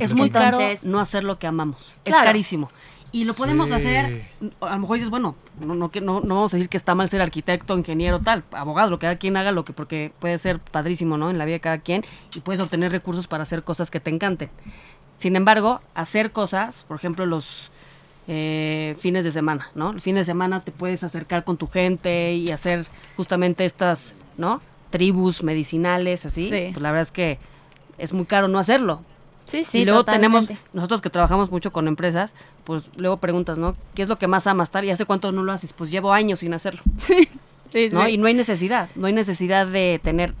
Es 0.00 0.14
muy 0.14 0.26
Entonces- 0.28 0.50
caro 0.80 0.90
no 0.90 0.98
hacer 1.00 1.22
lo 1.24 1.38
que 1.38 1.46
amamos. 1.46 1.94
Claro. 2.02 2.22
Es 2.22 2.26
carísimo. 2.26 2.70
Y 3.12 3.24
lo 3.24 3.34
podemos 3.34 3.68
Sí. 3.68 3.74
hacer, 3.74 4.28
a 4.60 4.74
lo 4.74 4.78
mejor 4.78 4.96
dices, 4.96 5.10
bueno, 5.10 5.34
no, 5.60 5.74
no, 5.74 5.90
no 5.90 6.20
vamos 6.20 6.54
a 6.54 6.56
decir 6.56 6.68
que 6.68 6.76
está 6.76 6.94
mal 6.94 7.08
ser 7.08 7.20
arquitecto, 7.20 7.76
ingeniero, 7.76 8.20
tal, 8.20 8.44
abogado, 8.52 8.88
lo 8.90 8.98
que 9.00 9.06
cada 9.06 9.16
quien 9.16 9.36
haga, 9.36 9.50
lo 9.50 9.64
que 9.64 9.72
porque 9.72 10.12
puede 10.20 10.38
ser 10.38 10.60
padrísimo, 10.60 11.16
¿no? 11.16 11.28
En 11.28 11.36
la 11.38 11.44
vida 11.44 11.54
de 11.54 11.60
cada 11.60 11.78
quien 11.78 12.04
y 12.34 12.38
puedes 12.40 12.60
obtener 12.60 12.92
recursos 12.92 13.26
para 13.26 13.42
hacer 13.42 13.64
cosas 13.64 13.90
que 13.90 13.98
te 13.98 14.10
encanten. 14.10 14.48
Sin 15.20 15.36
embargo, 15.36 15.82
hacer 15.94 16.32
cosas, 16.32 16.86
por 16.88 16.96
ejemplo, 16.96 17.26
los 17.26 17.70
eh, 18.26 18.96
fines 18.98 19.22
de 19.22 19.30
semana, 19.30 19.68
¿no? 19.74 19.90
El 19.90 20.00
fin 20.00 20.14
de 20.14 20.24
semana 20.24 20.60
te 20.62 20.72
puedes 20.72 21.04
acercar 21.04 21.44
con 21.44 21.58
tu 21.58 21.66
gente 21.66 22.32
y 22.32 22.50
hacer 22.50 22.86
justamente 23.18 23.66
estas, 23.66 24.14
¿no? 24.38 24.62
Tribus 24.88 25.42
medicinales, 25.42 26.24
así. 26.24 26.48
Sí. 26.48 26.70
Pues 26.72 26.82
la 26.82 26.90
verdad 26.90 27.02
es 27.02 27.12
que 27.12 27.38
es 27.98 28.14
muy 28.14 28.24
caro 28.24 28.48
no 28.48 28.58
hacerlo. 28.58 29.02
Sí, 29.44 29.62
sí, 29.62 29.80
y 29.80 29.84
luego 29.84 30.04
totalmente. 30.04 30.46
tenemos, 30.46 30.64
nosotros 30.72 31.02
que 31.02 31.10
trabajamos 31.10 31.50
mucho 31.50 31.70
con 31.70 31.86
empresas, 31.86 32.34
pues 32.64 32.84
luego 32.96 33.18
preguntas, 33.18 33.58
¿no? 33.58 33.76
¿Qué 33.94 34.00
es 34.00 34.08
lo 34.08 34.16
que 34.16 34.26
más 34.26 34.46
amas 34.46 34.70
tal? 34.70 34.86
¿Y 34.86 34.90
hace 34.90 35.04
cuánto 35.04 35.32
no 35.32 35.42
lo 35.42 35.52
haces? 35.52 35.74
Pues 35.74 35.90
llevo 35.90 36.14
años 36.14 36.38
sin 36.38 36.54
hacerlo, 36.54 36.80
Sí, 37.68 37.90
¿no? 37.92 38.06
sí. 38.06 38.12
Y 38.12 38.16
no 38.16 38.26
hay 38.26 38.32
necesidad, 38.32 38.88
no 38.94 39.06
hay 39.06 39.12
necesidad 39.12 39.66
de 39.66 40.00
tener, 40.02 40.32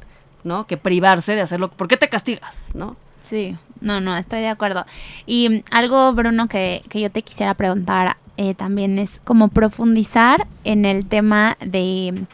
¿no? 0.42 0.66
Que 0.66 0.78
privarse 0.78 1.34
de 1.34 1.42
hacerlo. 1.42 1.70
¿Por 1.70 1.86
qué 1.86 1.98
te 1.98 2.08
castigas, 2.08 2.64
no? 2.72 2.96
Sí, 3.30 3.56
no, 3.80 4.00
no, 4.00 4.16
estoy 4.16 4.40
de 4.40 4.48
acuerdo. 4.48 4.84
Y 5.24 5.48
mm, 5.48 5.62
algo, 5.70 6.12
Bruno, 6.12 6.48
que, 6.48 6.82
que 6.88 7.00
yo 7.00 7.12
te 7.12 7.22
quisiera 7.22 7.54
preguntar 7.54 8.16
eh, 8.36 8.54
también 8.54 8.98
es 8.98 9.20
como 9.22 9.48
profundizar 9.48 10.48
en 10.64 10.84
el 10.84 11.06
tema 11.06 11.56
de 11.60 12.24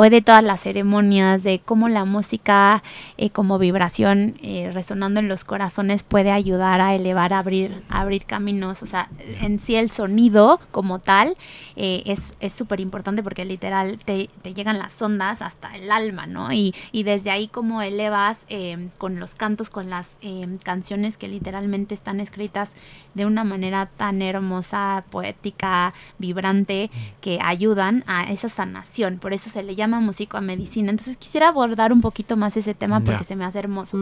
hoy 0.00 0.10
de 0.10 0.22
todas 0.22 0.44
las 0.44 0.60
ceremonias, 0.60 1.42
de 1.42 1.58
cómo 1.58 1.88
la 1.88 2.04
música 2.04 2.84
eh, 3.16 3.30
como 3.30 3.58
vibración 3.58 4.36
eh, 4.44 4.70
resonando 4.72 5.18
en 5.18 5.26
los 5.26 5.42
corazones 5.42 6.04
puede 6.04 6.30
ayudar 6.30 6.80
a 6.80 6.94
elevar, 6.94 7.32
a 7.32 7.40
abrir, 7.40 7.82
a 7.88 8.02
abrir 8.02 8.24
caminos. 8.24 8.80
O 8.84 8.86
sea, 8.86 9.10
en 9.40 9.58
sí 9.58 9.74
el 9.74 9.90
sonido 9.90 10.60
como 10.70 11.00
tal 11.00 11.36
eh, 11.74 12.04
es 12.06 12.32
es 12.38 12.52
súper 12.52 12.78
importante 12.78 13.24
porque 13.24 13.44
literal 13.44 13.98
te, 14.04 14.30
te 14.40 14.54
llegan 14.54 14.78
las 14.78 15.02
ondas 15.02 15.42
hasta 15.42 15.74
el 15.74 15.90
alma, 15.90 16.28
¿no? 16.28 16.52
Y, 16.52 16.76
y 16.92 17.02
desde 17.02 17.32
ahí 17.32 17.48
como 17.48 17.82
elevas 17.82 18.46
eh, 18.50 18.90
con 18.98 19.18
los 19.18 19.34
cantos, 19.34 19.68
con 19.68 19.90
las 19.90 20.16
canciones 20.62 21.16
que 21.16 21.26
literalmente 21.26 21.94
están 21.94 22.20
escritas 22.20 22.72
de 23.14 23.26
una 23.26 23.42
manera 23.42 23.86
tan 23.96 24.22
hermosa, 24.22 25.04
poética, 25.10 25.92
vibrante, 26.18 26.88
que 27.20 27.40
ayudan 27.42 28.04
a 28.06 28.30
esa 28.30 28.48
sanación. 28.48 29.18
Por 29.18 29.32
eso 29.32 29.50
se 29.50 29.64
le 29.64 29.74
llama 29.74 29.87
músico 30.00 30.36
a 30.36 30.40
medicina. 30.40 30.90
Entonces 30.90 31.16
quisiera 31.16 31.48
abordar 31.48 31.92
un 31.92 32.00
poquito 32.00 32.36
más 32.36 32.56
ese 32.56 32.74
tema 32.74 33.00
porque 33.00 33.20
Ya. 33.20 33.24
se 33.24 33.36
me 33.36 33.44
hace 33.44 33.58
hermoso. 33.58 33.98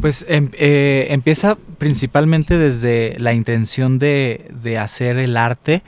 Pues 0.00 0.24
em- 0.28 0.50
eh, 0.58 1.06
empieza 1.10 1.56
principalmente 1.78 2.58
desde 2.58 3.16
la 3.18 3.32
intención 3.32 3.98
de, 3.98 4.50
de 4.62 4.78
hacer 4.78 5.16
el 5.16 5.36
arte, 5.36 5.82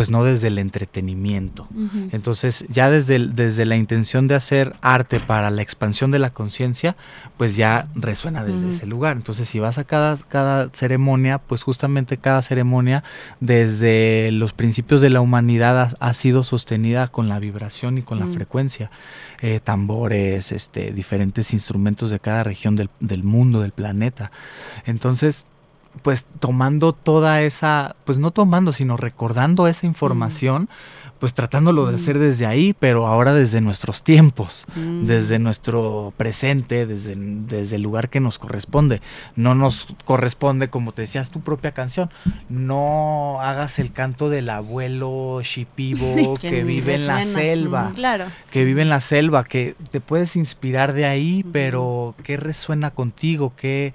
pues 0.00 0.10
no 0.10 0.24
desde 0.24 0.48
el 0.48 0.56
entretenimiento. 0.58 1.68
Entonces, 2.10 2.64
ya 2.70 2.88
desde, 2.88 3.16
el- 3.16 3.34
desde 3.34 3.66
la 3.66 3.76
intención 3.76 4.26
de 4.28 4.34
hacer 4.34 4.74
arte 4.80 5.20
para 5.20 5.50
la 5.50 5.60
expansión 5.60 6.10
de 6.10 6.18
la 6.18 6.30
conciencia, 6.30 6.96
pues 7.36 7.54
ya 7.54 7.86
resuena 7.94 8.42
desde 8.42 8.70
ese 8.70 8.86
lugar. 8.86 9.14
Entonces, 9.18 9.46
si 9.46 9.58
vas 9.58 9.76
a 9.76 9.84
cada, 9.84 10.16
cada 10.16 10.70
ceremonia, 10.72 11.36
pues 11.36 11.62
justamente 11.64 12.16
cada 12.16 12.40
ceremonia, 12.40 13.04
desde 13.40 14.30
los 14.32 14.54
principios 14.54 15.02
de 15.02 15.10
la 15.10 15.20
humanidad, 15.20 15.78
ha, 15.78 15.90
ha 16.08 16.14
sido 16.14 16.44
sostenida 16.44 17.08
con 17.08 17.28
la 17.28 17.38
vibración 17.38 17.98
y 17.98 18.02
con 18.02 18.18
la 18.18 18.26
frecuencia. 18.32 18.90
Eh, 19.42 19.60
tambores, 19.62 20.50
este, 20.52 20.92
diferentes 20.92 21.52
instrumentos 21.52 22.08
de 22.08 22.20
cada 22.20 22.42
región 22.42 22.74
del, 22.74 22.88
del 23.00 23.22
mundo, 23.22 23.60
del 23.60 23.72
planeta. 23.72 24.30
Entonces, 24.86 25.44
pues 26.02 26.26
tomando 26.38 26.92
toda 26.92 27.42
esa, 27.42 27.96
pues 28.04 28.18
no 28.18 28.30
tomando, 28.30 28.72
sino 28.72 28.96
recordando 28.96 29.66
esa 29.68 29.86
información, 29.86 30.68
pues 31.18 31.34
tratándolo 31.34 31.84
de 31.84 31.96
hacer 31.96 32.18
desde 32.18 32.46
ahí, 32.46 32.74
pero 32.78 33.06
ahora 33.06 33.34
desde 33.34 33.60
nuestros 33.60 34.02
tiempos, 34.04 34.64
Mm. 34.74 35.04
desde 35.04 35.38
nuestro 35.38 36.14
presente, 36.16 36.86
desde, 36.86 37.14
desde 37.16 37.76
el 37.76 37.82
lugar 37.82 38.08
que 38.08 38.20
nos 38.20 38.38
corresponde. 38.38 39.02
No 39.36 39.54
nos 39.54 39.86
corresponde, 40.06 40.68
como 40.68 40.92
te 40.92 41.02
decías, 41.02 41.30
tu 41.30 41.40
propia 41.40 41.72
canción. 41.72 42.08
No 42.48 43.38
hagas 43.42 43.78
el 43.78 43.92
canto 43.92 44.30
del 44.30 44.48
abuelo 44.48 45.40
shipibo 45.42 46.14
Sí, 46.14 46.26
que, 46.40 46.50
que 46.50 46.64
vive 46.64 46.94
en 46.94 47.06
la 47.06 47.22
selva. 47.22 47.92
Claro. 47.94 48.24
que 48.50 48.64
vive 48.64 48.80
en 48.80 48.88
la 48.88 49.00
selva, 49.00 49.44
que 49.44 49.74
te 49.90 50.00
puedes 50.00 50.36
inspirar 50.36 50.94
de 50.94 51.04
ahí, 51.04 51.44
pero 51.52 52.14
¿qué 52.24 52.38
resuena 52.38 52.92
contigo? 52.92 53.52
¿Qué, 53.56 53.92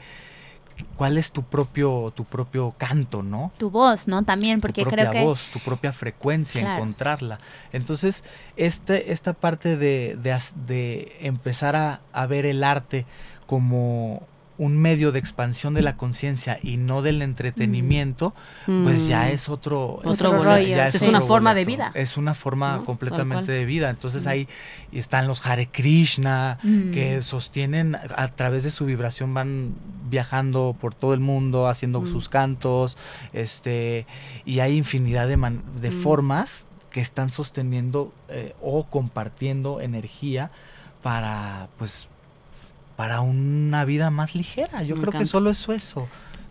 ¿Cuál 0.96 1.17
es 1.17 1.32
tu 1.32 1.44
propio, 1.44 2.12
tu 2.15 2.25
propio 2.25 2.74
canto, 2.77 3.24
no? 3.24 3.51
Tu 3.58 3.70
voz, 3.70 4.08
¿no? 4.08 4.24
También, 4.24 4.60
porque 4.62 4.84
tu 4.84 4.89
propia 4.89 5.10
creo 5.10 5.22
que... 5.22 5.27
voz, 5.27 5.50
tu 5.50 5.60
propia 5.60 5.91
frecuencia, 5.94 6.62
Claro. 6.62 6.75
encontrarla. 6.77 7.39
Entonces, 7.72 8.24
este, 8.58 9.12
esta 9.12 9.34
parte 9.34 9.77
de, 9.77 10.17
de 10.22 10.38
de 10.67 11.15
empezar 11.22 11.75
a, 11.75 12.01
a 12.12 12.25
ver 12.25 12.46
el 12.46 12.63
arte 12.63 13.05
como 13.46 14.27
un 14.57 14.77
medio 14.77 15.12
de 15.12 15.19
expansión 15.19 15.74
de 15.74 15.83
la 15.83 15.97
conciencia 15.97 16.59
y 16.63 16.77
no 16.77 17.01
del 17.01 17.21
entretenimiento, 17.21 18.33
pues 18.65 19.07
ya 19.07 19.25
Mm. 19.25 19.29
es 19.31 19.50
otro, 19.50 20.00
Otro 20.03 20.31
rollo, 20.43 20.65
ya 20.67 20.88
es 20.88 21.01
una 21.01 21.17
otro 21.17 21.27
forma 21.27 21.53
de 21.53 21.65
vida. 21.65 21.91
Es 21.93 22.17
una 22.17 22.33
forma 22.33 22.83
completamente 22.85 23.51
de 23.51 23.65
vida. 23.65 23.89
Entonces 23.89 24.25
Mm. 24.25 24.29
ahí 24.29 24.47
están 24.91 25.27
los 25.27 25.45
Hare 25.45 25.67
Krishna, 25.67 26.57
Mm. 26.63 26.91
que 26.91 27.21
sostienen 27.21 27.95
a 28.15 28.27
través 28.29 28.63
de 28.63 28.71
su 28.71 28.85
vibración, 28.85 29.33
van 29.33 29.74
viajando 30.09 30.75
por 30.79 30.95
todo 30.95 31.13
el 31.13 31.19
mundo, 31.19 31.67
haciendo 31.67 32.01
Mm. 32.01 32.07
sus 32.07 32.29
cantos, 32.29 32.97
este, 33.33 34.05
y 34.45 34.59
hay 34.59 34.75
infinidad 34.77 35.27
de, 35.27 35.38
man- 35.38 35.63
de 35.81 35.89
Mm. 35.91 36.01
formas 36.01 36.67
que 36.91 37.01
están 37.01 37.29
sosteniendo 37.29 38.13
eh, 38.29 38.55
o 38.62 38.85
compartiendo 38.85 39.81
energía 39.81 40.50
para, 41.01 41.67
pues, 41.77 42.07
para 42.95 43.21
una 43.21 43.85
vida 43.85 44.09
más 44.09 44.35
ligera. 44.35 44.83
Yo 44.83 44.95
Me 44.95 45.01
creo 45.05 45.19
que 45.19 45.25
solo 45.25 45.49
es 45.49 45.67
eso. 45.69 46.07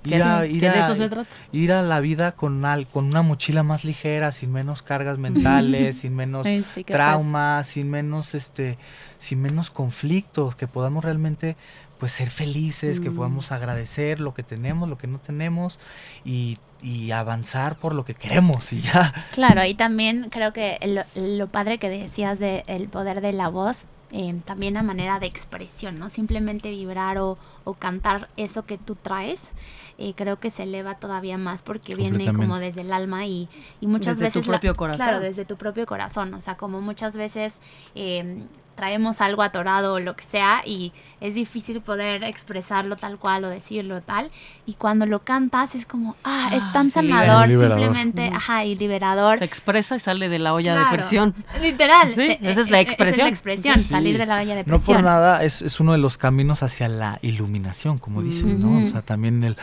Ir 0.06 0.22
a- 0.22 0.44
ir 0.44 0.60
de 0.60 0.68
a- 0.68 0.84
eso 0.84 0.94
se 0.94 1.08
trata. 1.08 1.28
ir 1.50 1.72
a 1.72 1.80
la 1.80 2.00
vida 2.00 2.32
con, 2.32 2.66
al- 2.66 2.86
con 2.86 3.06
una 3.06 3.22
mochila 3.22 3.62
más 3.62 3.84
ligera, 3.86 4.32
sin 4.32 4.52
menos 4.52 4.82
cargas 4.82 5.16
mentales, 5.16 5.96
sin 6.00 6.14
menos 6.14 6.46
Ay, 6.46 6.62
sí, 6.62 6.84
qué 6.84 6.92
traumas, 6.92 7.66
sin 7.68 7.88
menos 7.90 8.34
este, 8.34 8.76
sin 9.18 9.40
menos 9.40 9.70
conflictos, 9.70 10.56
que 10.56 10.66
podamos 10.66 11.04
realmente 11.04 11.56
pues 11.98 12.12
ser 12.12 12.28
felices, 12.28 13.00
que 13.00 13.08
Mm. 13.08 13.16
podamos 13.16 13.50
agradecer 13.50 14.20
lo 14.20 14.34
que 14.34 14.42
tenemos, 14.42 14.90
lo 14.90 14.98
que 14.98 15.06
no 15.06 15.18
tenemos 15.20 15.78
y, 16.22 16.58
y 16.82 17.12
avanzar 17.12 17.76
por 17.76 17.94
lo 17.94 18.04
que 18.04 18.14
queremos 18.14 18.74
y 18.74 18.82
ya. 18.82 19.10
Claro, 19.32 19.64
y 19.64 19.72
también 19.74 20.28
creo 20.28 20.52
que 20.52 20.78
lo, 20.86 21.04
lo 21.38 21.46
padre 21.46 21.78
que 21.78 21.88
decías 21.88 22.38
de 22.38 22.64
el 22.66 22.88
poder 22.88 23.22
de 23.22 23.32
la 23.32 23.48
voz, 23.48 23.84
eh, 24.16 24.40
también 24.44 24.76
a 24.76 24.82
manera 24.84 25.18
de 25.18 25.26
expresión, 25.26 25.98
¿no? 25.98 26.08
Simplemente 26.08 26.70
vibrar 26.70 27.18
o, 27.18 27.36
o 27.64 27.74
cantar 27.74 28.28
eso 28.36 28.64
que 28.64 28.78
tú 28.78 28.94
traes, 28.94 29.50
eh, 29.98 30.14
creo 30.14 30.38
que 30.38 30.50
se 30.50 30.62
eleva 30.62 30.94
todavía 31.00 31.36
más 31.36 31.62
porque 31.62 31.94
viene 31.96 32.32
como 32.32 32.58
desde 32.58 32.82
el 32.82 32.92
alma 32.92 33.26
y, 33.26 33.48
y 33.80 33.86
muchas 33.88 34.18
Desde 34.20 34.30
tu 34.32 34.38
veces... 34.38 34.46
la- 34.46 34.52
propio 34.60 34.74
corazón. 34.76 35.04
Claro, 35.04 35.20
desde 35.20 35.44
tu 35.44 35.56
propio 35.56 35.84
corazón, 35.84 36.32
o 36.34 36.40
sea, 36.40 36.56
como 36.56 36.80
muchas 36.80 37.16
veces... 37.16 37.60
eh, 37.96 38.44
traemos 38.74 39.20
algo 39.20 39.42
atorado 39.42 39.94
o 39.94 40.00
lo 40.00 40.16
que 40.16 40.24
sea 40.24 40.62
y 40.66 40.92
es 41.20 41.34
difícil 41.34 41.80
poder 41.80 42.24
expresarlo 42.24 42.96
tal 42.96 43.18
cual 43.18 43.44
o 43.44 43.48
decirlo 43.48 44.00
tal 44.00 44.30
y 44.66 44.74
cuando 44.74 45.06
lo 45.06 45.20
cantas 45.20 45.74
es 45.74 45.86
como 45.86 46.16
ah 46.24 46.50
es 46.52 46.62
Ah, 46.62 46.70
tan 46.72 46.90
sanador 46.90 47.48
simplemente 47.48 48.28
ajá 48.34 48.64
y 48.64 48.74
liberador 48.76 49.38
Se 49.38 49.44
expresa 49.44 49.96
y 49.96 50.00
sale 50.00 50.28
de 50.28 50.38
la 50.38 50.54
olla 50.54 50.74
Claro. 50.74 50.90
de 50.90 50.96
presión. 50.98 51.34
Literal. 51.62 52.08
Sí, 52.14 52.26
se- 52.26 52.38
esa 52.50 52.60
es 52.60 52.70
la 52.70 52.78
eh, 52.78 52.82
expresión. 52.82 53.26
la 53.26 53.30
expresión, 53.30 53.74
Sí. 53.76 53.84
salir 53.84 54.18
de 54.18 54.26
la 54.26 54.40
olla 54.40 54.54
de 54.54 54.62
No 54.62 54.76
presión. 54.76 54.96
por 54.96 55.04
nada 55.04 55.42
es, 55.44 55.62
es 55.62 55.80
uno 55.80 55.92
de 55.92 55.98
los 55.98 56.18
caminos 56.18 56.62
hacia 56.62 56.88
la 56.88 57.18
iluminación, 57.22 57.98
como 57.98 58.22
dicen, 58.22 58.60
¿no? 58.60 58.84
O 58.84 58.90
sea, 58.90 59.02
también 59.02 59.44
el, 59.44 59.56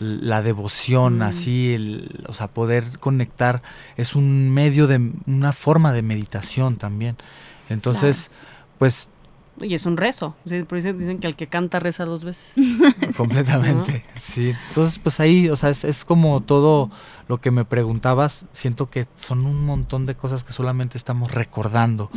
la 0.00 0.42
devoción, 0.42 1.18
Mm. 1.18 1.22
así, 1.22 1.74
el, 1.74 2.24
o 2.28 2.32
sea, 2.32 2.48
poder 2.48 2.98
conectar 2.98 3.62
es 3.96 4.16
un 4.16 4.50
medio 4.50 4.86
de, 4.88 5.12
una 5.26 5.52
forma 5.52 5.92
de 5.92 6.02
meditación 6.02 6.76
también. 6.76 7.16
Entonces, 7.72 8.30
pues 8.78 9.08
Y 9.60 9.74
es 9.74 9.84
un 9.86 9.96
rezo. 9.98 10.34
Por 10.68 10.78
eso 10.78 10.92
dicen 10.94 11.18
que 11.18 11.26
el 11.26 11.36
que 11.36 11.46
canta 11.46 11.78
reza 11.78 12.04
dos 12.04 12.24
veces. 12.24 12.52
completamente, 13.16 14.04
sí. 14.20 14.52
Entonces, 14.68 14.98
pues 14.98 15.20
ahí, 15.20 15.48
o 15.50 15.56
sea, 15.56 15.70
es, 15.70 15.84
es 15.84 16.04
como 16.04 16.40
todo 16.40 16.90
lo 17.28 17.38
que 17.40 17.50
me 17.50 17.64
preguntabas, 17.64 18.46
siento 18.52 18.88
que 18.90 19.06
son 19.16 19.44
un 19.46 19.64
montón 19.64 20.06
de 20.06 20.14
cosas 20.14 20.42
que 20.42 20.52
solamente 20.52 20.96
estamos 20.98 21.30
recordando. 21.32 22.10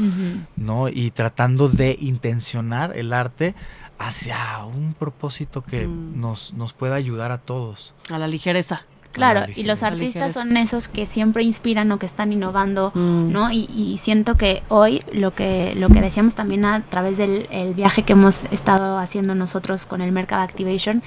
¿no? 0.55 0.87
Y 0.87 1.11
tratando 1.11 1.67
de 1.69 1.97
intencionar 1.99 2.97
el 2.97 3.13
arte 3.13 3.53
hacia 3.99 4.63
un 4.65 4.93
propósito 4.93 5.61
que 5.63 5.87
Mm. 5.87 6.19
nos, 6.19 6.53
nos 6.53 6.73
pueda 6.73 6.95
ayudar 6.95 7.31
a 7.31 7.37
todos. 7.37 7.93
A 8.09 8.17
la 8.17 8.27
ligereza. 8.27 8.85
Claro, 9.15 9.41
la 9.41 9.49
y 9.55 9.63
los 9.63 9.81
artistas 9.83 10.33
son 10.33 10.55
esos 10.57 10.87
que 10.87 11.05
siempre 11.05 11.43
inspiran 11.43 11.91
o 11.91 11.99
que 11.99 12.05
están 12.05 12.31
innovando, 12.31 12.91
Mm. 12.93 13.31
¿no? 13.31 13.51
Y, 13.51 13.67
y 13.75 13.97
siento 13.97 14.35
que 14.35 14.61
hoy 14.69 15.03
lo 15.11 15.31
que 15.31 15.73
lo 15.75 15.89
que 15.89 16.01
decíamos 16.01 16.35
también 16.35 16.65
a 16.65 16.81
través 16.81 17.17
del 17.17 17.47
el 17.51 17.73
viaje 17.73 18.03
que 18.03 18.13
hemos 18.13 18.43
estado 18.51 18.97
haciendo 18.99 19.35
nosotros 19.35 19.85
con 19.85 20.01
el 20.01 20.11
Mercado 20.11 20.41
Activation 20.43 21.01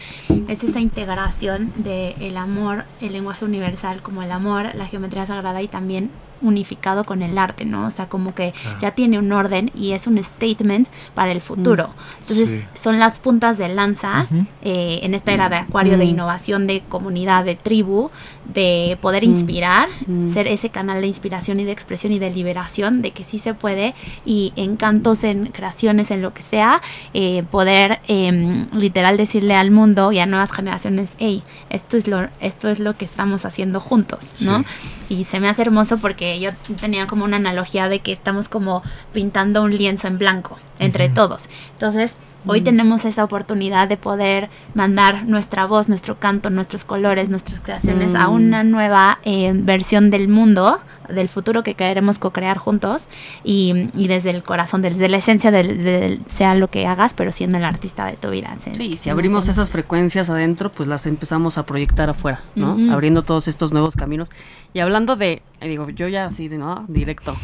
es 0.49 0.65
esa 0.65 0.81
integración 0.81 1.73
de 1.77 2.17
el 2.21 2.37
amor, 2.37 2.85
el 3.01 3.13
lenguaje 3.13 3.45
universal 3.45 4.03
como 4.03 4.23
el 4.23 4.33
amor, 4.33 4.75
la 4.75 4.87
geometría 4.87 5.27
sagrada 5.27 5.63
y 5.63 5.69
también 5.69 6.11
unificado 6.43 7.05
con 7.05 7.23
el 7.23 7.37
arte, 7.39 7.65
¿no? 7.65 7.87
O 7.87 7.91
sea, 7.91 8.09
como 8.09 8.35
que 8.35 8.53
ya 8.81 8.93
tiene 8.93 9.19
un 9.19 9.31
orden 9.33 9.71
y 9.75 9.93
es 9.93 10.07
un 10.07 10.23
statement 10.23 10.89
para 11.15 11.33
el 11.33 11.41
futuro. 11.41 11.91
Entonces, 12.21 12.51
Sí. 12.51 12.61
son 12.75 12.99
las 12.99 13.19
puntas 13.19 13.59
de 13.59 13.69
lanza 13.69 14.27
Ujú. 14.31 14.45
eh, 14.63 15.01
en 15.03 15.15
esta 15.15 15.33
era 15.33 15.49
de 15.49 15.57
acuario 15.57 15.99
de 15.99 16.05
Mm. 16.05 16.11
innovación, 16.11 16.67
de 16.67 16.83
comunidad, 16.89 17.45
de 17.45 17.55
tribu, 17.57 18.09
de 18.47 18.99
poder 19.01 19.25
Mm. 19.27 19.31
inspirar, 19.31 19.89
Mm. 20.07 20.33
ser 20.33 20.47
ese 20.47 20.71
canal 20.71 21.01
de 21.01 21.07
inspiración 21.07 21.61
y 21.61 21.65
de 21.65 21.73
expresión 21.73 22.13
y 22.13 22.19
de 22.19 22.31
liberación, 22.31 23.03
de 23.03 23.11
que 23.11 23.25
sí 23.25 23.39
se 23.39 23.55
puede, 23.55 23.95
y 24.25 24.53
en 24.57 24.77
cantos, 24.77 25.25
en 25.25 25.47
creaciones, 25.47 26.11
en 26.11 26.23
lo 26.23 26.33
que 26.35 26.43
sea, 26.43 26.81
eh, 27.15 27.43
poder 27.51 28.01
em, 28.09 28.67
literal 28.73 29.17
decirle 29.17 29.55
al 29.55 29.71
mundo 29.71 30.13
y 30.13 30.19
a 30.19 30.27
nuevas 30.27 30.51
generaciones, 30.53 31.11
hey, 31.19 31.43
esto 31.71 31.97
es 31.97 32.07
lo, 32.09 32.29
esto 32.41 32.69
es 32.69 32.79
lo 32.79 32.97
que 32.97 33.05
estamos 33.05 33.45
haciendo 33.45 33.81
juntos, 33.81 34.43
¿no? 34.43 34.65
Y 35.09 35.25
se 35.25 35.41
me 35.41 35.49
hace 35.49 35.63
hermoso 35.63 35.99
porque 35.99 36.28
yo 36.37 36.51
tenía 36.81 37.07
como 37.07 37.25
una 37.25 37.37
analogía 37.37 37.89
de 37.89 38.01
que 38.01 38.13
estamos 38.13 38.49
como 38.49 38.83
pintando 39.13 39.63
un 39.63 39.77
lienzo 39.77 40.09
en 40.09 40.19
blanco 40.19 40.59
entre 40.79 41.09
todos. 41.09 41.49
Entonces, 41.73 42.15
hoy 42.47 42.61
Mm. 42.61 42.65
tenemos 42.65 43.05
esa 43.05 43.25
oportunidad 43.25 43.89
de 43.89 43.97
poder 43.97 44.49
mandar 44.75 45.25
nuestra 45.25 45.67
voz, 45.67 45.89
nuestro 45.89 46.19
canto, 46.19 46.51
nuestros 46.51 46.85
colores, 46.85 47.31
nuestras 47.31 47.61
creaciones 47.61 48.15
a 48.15 48.29
Mm. 48.29 48.33
una 48.33 48.65
nueva 48.65 49.19
eh, 49.25 49.53
versión 49.55 50.11
del 50.11 50.29
mundo, 50.29 50.81
del 51.09 51.29
futuro 51.29 51.63
que 51.63 51.75
queremos 51.75 52.19
co-crear 52.19 52.59
juntos 52.59 53.09
y, 53.45 53.89
y 53.95 54.09
desde 54.09 54.31
el 54.31 54.43
corazón, 54.43 54.83
desde 54.83 55.09
la 55.09 55.17
esencia 55.17 55.51
del, 55.51 55.83
del- 55.83 56.21
sea 56.29 56.55
lo 56.55 56.69
que 56.69 56.87
hagas, 56.87 57.15
pero 57.15 57.33
siendo 57.33 57.57
el 57.59 57.65
artista 57.65 58.07
de 58.07 58.17
tu 58.17 58.31
vida. 58.31 58.55
Sí, 58.61 58.97
se 58.97 59.05
si 59.05 59.11
abrimos 59.11 59.49
esas 59.49 59.71
frecuencias 59.71 60.29
adentro, 60.31 60.71
pues 60.71 60.89
las 60.89 61.07
empezamos 61.07 61.59
a 61.59 61.65
proyectar 61.65 62.11
afuera, 62.11 62.41
¿no? 62.55 62.75
Ujú. 62.75 62.93
Abriendo 62.93 63.23
todos 63.23 63.49
estos 63.49 63.73
nuevos 63.73 63.97
caminos. 63.97 64.31
Y 64.75 64.81
hablando 64.81 65.17
de, 65.17 65.43
eh, 65.61 65.69
digo, 65.69 65.89
yo 65.91 66.09
ya 66.09 66.27
así, 66.27 66.49
de, 66.49 66.59
¿no? 66.59 66.85
Directo, 66.89 67.35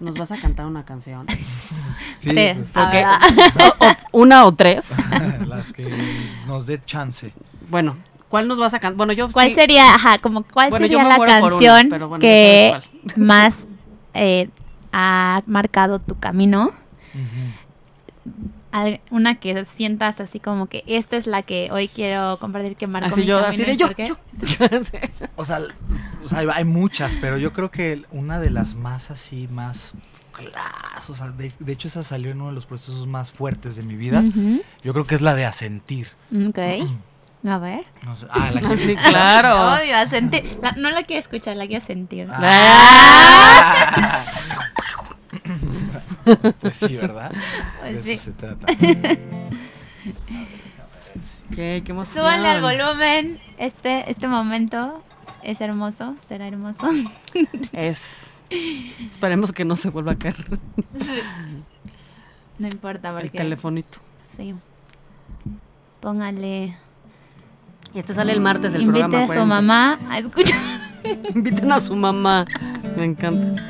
nos 0.00 0.16
vas 0.16 0.30
a 0.32 0.36
cantar 0.40 0.66
una 0.66 0.84
canción. 0.84 1.26
Sí, 2.20 2.30
pues, 2.32 2.56
Porque, 2.74 3.02
Ah, 3.04 3.20
o- 3.80 3.84
o- 3.86 3.94
una 4.12 4.44
o 4.46 4.52
tres. 4.54 4.90
las 5.46 5.72
que 5.72 5.88
nos 6.46 6.66
dé 6.66 6.80
chance. 6.84 7.32
Bueno, 7.70 7.96
¿cuál 8.28 8.48
nos 8.48 8.58
vas 8.58 8.74
a 8.74 8.78
cantar? 8.80 8.96
Bueno, 8.96 9.12
yo 9.12 9.30
¿Cuál 9.30 9.48
sí- 9.50 9.54
sería, 9.54 9.94
ajá, 9.94 10.18
como 10.18 10.42
cuál 10.42 10.70
Bueno, 10.70 10.84
sería 10.86 11.04
la 11.04 11.16
una, 11.18 11.26
canción 11.26 11.88
pero 11.90 12.08
bueno, 12.08 12.20
que 12.20 12.72
más 13.16 13.66
eh, 14.14 14.48
ha 14.92 15.42
marcado 15.46 15.98
tu 15.98 16.18
camino? 16.18 16.70
Al- 18.70 19.00
Una 19.10 19.36
que 19.36 19.64
sientas 19.64 20.20
así 20.20 20.40
como 20.40 20.66
que 20.66 20.84
esta 20.86 21.16
es 21.16 21.26
la 21.26 21.42
que 21.42 21.70
hoy 21.72 21.88
quiero 21.88 22.36
compartir 22.38 22.76
que 22.76 22.86
marcó 22.86 23.08
Así 23.08 23.20
mi 23.20 23.26
yo, 23.26 23.36
camino 23.40 23.48
así 23.48 23.64
de 23.64 23.76
yo, 23.78 23.90
yo. 23.96 24.16
O 25.36 25.44
sea, 25.44 25.60
o 26.22 26.28
sea, 26.28 26.38
hay- 26.40 26.48
hay 26.52 26.64
muchas, 26.64 27.16
pero 27.20 27.38
yo 27.38 27.52
creo 27.54 27.70
que 27.70 28.02
una 28.10 28.38
de 28.40 28.50
las 28.50 28.74
más 28.74 29.10
así, 29.10 29.48
más 29.48 29.94
o 31.08 31.14
sea, 31.14 31.28
de, 31.30 31.52
de 31.58 31.72
hecho 31.72 31.88
esa 31.88 32.02
salió 32.02 32.30
en 32.30 32.38
uno 32.40 32.48
de 32.50 32.54
los 32.54 32.66
procesos 32.66 33.06
más 33.06 33.30
fuertes 33.30 33.76
de 33.76 33.82
mi 33.82 33.94
vida. 33.94 34.22
Yo 34.82 34.92
creo 34.92 35.06
que 35.06 35.14
es 35.14 35.20
la 35.20 35.34
de 35.34 35.44
asentir. 35.46 36.08
Ok. 36.48 36.58
A 37.46 37.58
ver. 37.58 37.86
No 38.04 38.14
sé, 38.16 38.26
ah, 38.30 38.50
la 38.52 38.60
que 38.68 38.76
Sí, 38.76 38.96
claro. 38.96 39.72
Obvio, 39.80 39.96
a 39.96 40.06
sentir. 40.08 40.58
La- 40.62 40.72
no 40.72 40.90
la 40.90 41.04
quiero 41.04 41.20
escuchar, 41.20 41.56
la 41.56 41.66
quiero 41.68 41.84
sentir. 41.84 42.28
Ah. 42.30 44.24
pues 46.60 46.76
sí, 46.76 46.96
¿verdad? 46.96 47.32
Pues 47.80 47.96
de 47.96 48.02
sí. 48.02 48.12
eso 48.12 48.24
se 48.24 48.32
trata. 48.32 48.66
A 48.72 48.74
ver 48.74 49.06
si- 51.22 51.44
qué, 51.54 51.82
qué 51.84 51.92
emoción. 51.92 52.16
Súbanle 52.16 52.48
al 52.48 52.60
volumen. 52.60 53.40
Este, 53.58 54.10
este 54.10 54.26
momento 54.28 55.02
es 55.42 55.60
hermoso, 55.60 56.16
será 56.28 56.46
hermoso. 56.48 56.88
Es. 57.72 58.37
Esperemos 58.50 59.52
que 59.52 59.64
no 59.64 59.76
se 59.76 59.90
vuelva 59.90 60.12
a 60.12 60.16
caer 60.18 60.36
No 62.58 62.66
importa, 62.66 63.08
el 63.10 63.14
porque. 63.14 63.38
telefonito. 63.38 63.98
Sí. 64.36 64.54
Póngale. 66.00 66.76
Y 67.94 67.98
este 67.98 68.14
sale 68.14 68.32
el 68.32 68.40
martes 68.40 68.72
del 68.72 68.82
Invite 68.82 69.00
programa. 69.08 69.32
a 69.32 69.34
su 69.40 69.46
mamá 69.46 69.98
a 70.10 70.18
escuchar. 70.18 70.60
Inviten 71.34 71.72
a 71.72 71.80
su 71.80 71.96
mamá. 71.96 72.44
Me 72.96 73.04
encanta. 73.04 73.62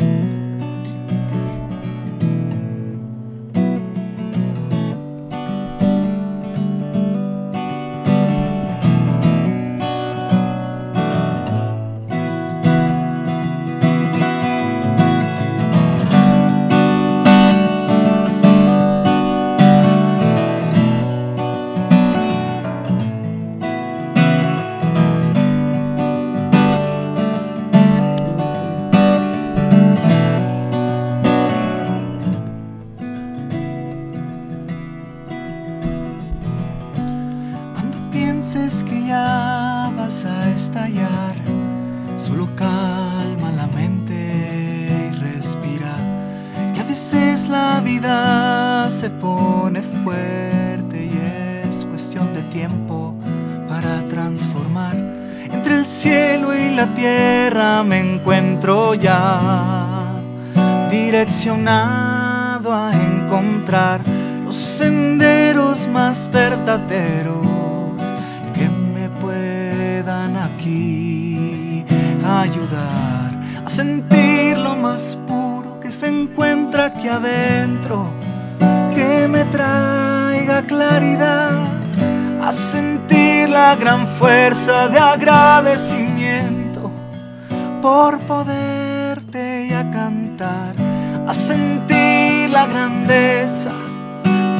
Tierra 56.98 57.84
me 57.84 58.00
encuentro 58.00 58.92
ya, 58.94 60.20
direccionado 60.90 62.74
a 62.74 62.92
encontrar 62.92 64.00
los 64.44 64.56
senderos 64.56 65.87
más 65.87 66.28
verdaderos 66.28 68.12
que 68.52 68.68
me 68.68 69.08
puedan 69.20 70.37
aquí 70.38 71.84
ayudar 72.26 73.30
a 73.64 73.70
sentir 73.70 74.58
lo 74.58 74.74
más 74.74 75.16
puro 75.24 75.78
que 75.78 75.92
se 75.92 76.08
encuentra 76.08 76.87
aquí 76.87 77.06
adentro, 77.06 78.06
que 78.92 79.28
me 79.28 79.44
traiga 79.44 80.62
claridad, 80.62 81.52
a 82.42 82.50
sentir 82.50 83.48
la 83.48 83.76
gran 83.76 84.04
fuerza 84.04 84.88
de 84.88 84.98
agradecimiento 84.98 86.57
por 87.80 88.18
poderte 88.20 89.66
y 89.70 89.72
a 89.72 89.90
cantar, 89.90 90.74
a 91.26 91.34
sentir 91.34 92.50
la 92.50 92.66
grandeza 92.66 93.72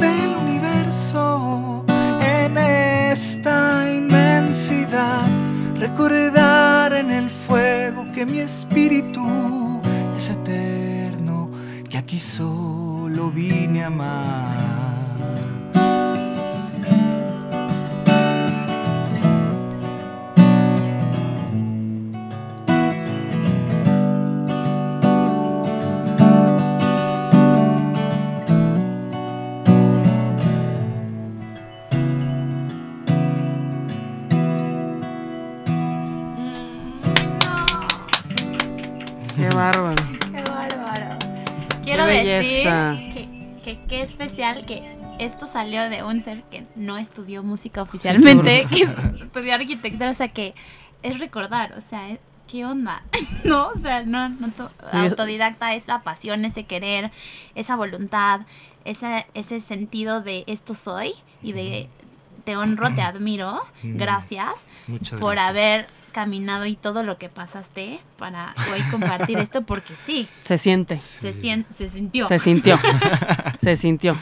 del 0.01 0.37
universo 0.37 1.85
en 2.21 2.59
esta 2.59 3.91
inmensidad. 3.91 5.27
Recordar 5.77 6.93
en 6.93 7.11
el 7.11 7.31
fuego 7.31 8.07
que 8.13 8.27
mi 8.27 8.41
espíritu 8.41 9.81
es 10.17 10.31
eterno, 10.31 11.51
que 11.89 11.99
aquí 11.99 12.19
solo 12.19 13.31
vine 13.31 13.85
a 13.85 13.87
amar. 13.87 14.98
Bárbaro. 39.59 40.03
Qué 40.33 40.43
bárbaro. 40.51 41.19
Quiero 41.83 42.07
Qué 42.07 42.25
decir 42.25 42.65
que, 43.13 43.61
que 43.65 43.81
qué 43.89 44.03
especial 44.03 44.65
que 44.67 44.97
esto 45.19 45.47
salió 45.47 45.89
de 45.91 46.03
un 46.05 46.23
ser 46.23 46.43
que 46.45 46.65
no 46.77 46.97
estudió 46.97 47.43
música 47.43 47.83
oficialmente, 47.83 48.67
que 48.71 48.83
estudió 49.25 49.55
arquitectura, 49.55 50.11
o 50.11 50.15
sea 50.15 50.29
que 50.29 50.55
es 51.03 51.19
recordar, 51.19 51.73
o 51.77 51.81
sea, 51.81 52.09
es- 52.11 52.21
¿qué 52.47 52.65
onda? 52.65 53.03
no, 53.45 53.69
o 53.69 53.79
sea, 53.79 54.05
no, 54.05 54.29
no 54.29 54.49
autodidacta, 54.93 55.75
esa 55.75 56.03
pasión, 56.03 56.45
ese 56.45 56.65
querer, 56.65 57.11
esa 57.55 57.75
voluntad, 57.77 58.43
ese, 58.85 59.27
ese 59.35 59.61
sentido 59.61 60.21
de 60.23 60.45
esto 60.47 60.75
soy 60.75 61.15
y 61.43 61.53
de 61.53 61.89
te 62.45 62.57
honro, 62.57 62.95
te 62.95 63.03
admiro, 63.03 63.61
gracias 63.83 64.67
Muchas 64.87 65.21
por 65.21 65.33
gracias. 65.33 65.49
haber 65.51 65.87
caminado 66.13 66.67
y 66.67 66.77
todo 66.77 67.03
lo 67.03 67.19
que 67.19 67.29
pasaste 67.29 68.01
para 68.19 68.55
hoy 68.73 68.81
compartir 68.91 69.39
esto 69.39 69.63
porque 69.63 69.95
sí, 70.07 70.29
Se 70.43 70.59
siente. 70.59 70.97
se, 70.97 71.33
sien- 71.35 71.65
se 71.77 71.89
sintió. 71.89 72.29
Se 72.29 72.39
sintió. 72.39 72.79
Se 73.61 73.77
sintió. 73.77 74.17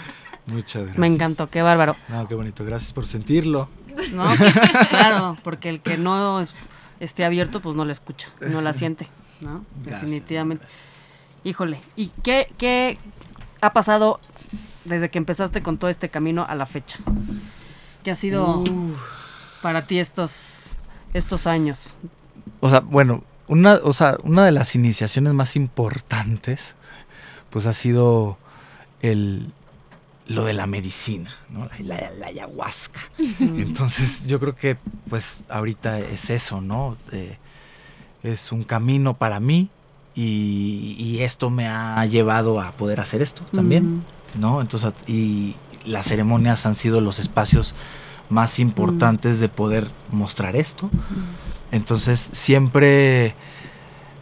Muchas 0.47 0.83
gracias. 0.83 0.99
Me 0.99 1.07
encantó, 1.09 1.51
qué 1.51 1.63
bárbaro. 1.63 1.97
No, 2.09 2.27
qué 2.29 2.35
bonito. 2.35 2.65
Gracias 2.65 2.93
por 2.93 3.07
sentirlo. 3.07 3.69
¿No? 4.13 4.27
claro, 4.91 5.37
porque 5.43 5.69
el 5.69 5.81
que 5.81 5.97
no 5.97 6.41
es- 6.41 6.55
esté 7.01 7.25
abierto, 7.25 7.61
pues 7.61 7.75
no 7.75 7.85
la 7.85 7.93
escucha, 7.93 8.29
no 8.41 8.61
la 8.61 8.73
siente, 8.73 9.09
¿no? 9.41 9.65
Gracias, 9.83 10.03
Definitivamente. 10.03 10.67
Híjole, 11.45 11.81
¿y 11.97 12.09
qué, 12.23 12.53
qué 12.59 12.99
ha 13.61 13.73
pasado 13.73 14.21
desde 14.85 15.11
que 15.11 15.19
empezaste 15.19 15.63
con 15.63 15.79
todo 15.79 15.91
este 15.91 16.09
camino 16.09 16.45
a 16.49 16.55
la 16.55 16.67
fecha? 16.67 16.99
¿Qué 18.05 18.11
ha 18.11 18.15
sido 18.17 18.63
para 19.63 19.87
ti 19.87 19.99
estos, 19.99 20.31
estos 21.19 21.47
años? 21.47 21.95
O 22.61 22.69
sea, 22.71 22.81
bueno, 22.81 23.23
una, 23.49 23.75
o 23.83 23.93
sea, 23.93 24.17
una 24.25 24.45
de 24.45 24.53
las 24.53 24.75
iniciaciones 24.75 25.33
más 25.35 25.57
importantes, 25.57 26.77
pues 27.51 27.67
ha 27.67 27.73
sido 27.73 28.39
el 29.03 29.53
lo 30.29 30.45
de 30.45 30.55
la 30.55 30.67
medicina, 30.67 31.37
¿no? 31.51 31.69
La, 31.79 32.01
la- 32.01 32.11
la 32.11 32.27
ayahuasca. 32.27 32.99
Entonces, 33.39 34.27
yo 34.27 34.41
creo 34.41 34.57
que, 34.57 34.77
pues, 35.09 35.45
ahorita 35.49 36.01
es 36.01 36.31
eso, 36.31 36.61
¿no? 36.61 36.97
Eh, 37.13 37.39
es 38.25 38.51
un 38.51 38.65
camino 38.65 39.15
para 39.15 39.39
mí 39.39 39.71
y, 40.17 40.97
y 40.99 41.21
esto 41.23 41.49
me 41.49 41.69
ha 41.69 42.05
llevado 42.07 42.61
a 42.61 42.73
poder 42.73 42.99
hacer 43.01 43.23
esto 43.23 43.45
también, 43.53 44.03
¿no? 44.37 44.61
Entonces, 44.61 44.93
y 45.07 45.55
las 45.85 46.09
ceremonias 46.09 46.67
han 46.67 46.75
sido 46.75 47.01
los 47.01 47.21
espacios 47.21 47.77
más 48.31 48.59
importantes 48.59 49.39
de 49.41 49.49
poder 49.49 49.91
mostrar 50.11 50.57
esto. 50.57 50.91
Entonces, 51.73 52.31
siempre, 52.33 53.35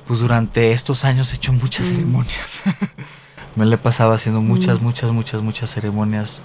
pues 0.06 0.20
durante 0.20 0.72
estos 0.72 1.04
años 1.04 1.32
he 1.32 1.36
hecho 1.36 1.52
muchas 1.52 1.88
ceremonias. 1.88 2.60
Me 3.56 3.66
le 3.66 3.78
pasaba 3.78 4.14
haciendo 4.14 4.40
muchas, 4.40 4.80
Mm. 4.80 4.84
muchas, 4.84 5.12
muchas, 5.12 5.42
muchas 5.42 5.70
ceremonias 5.72 6.42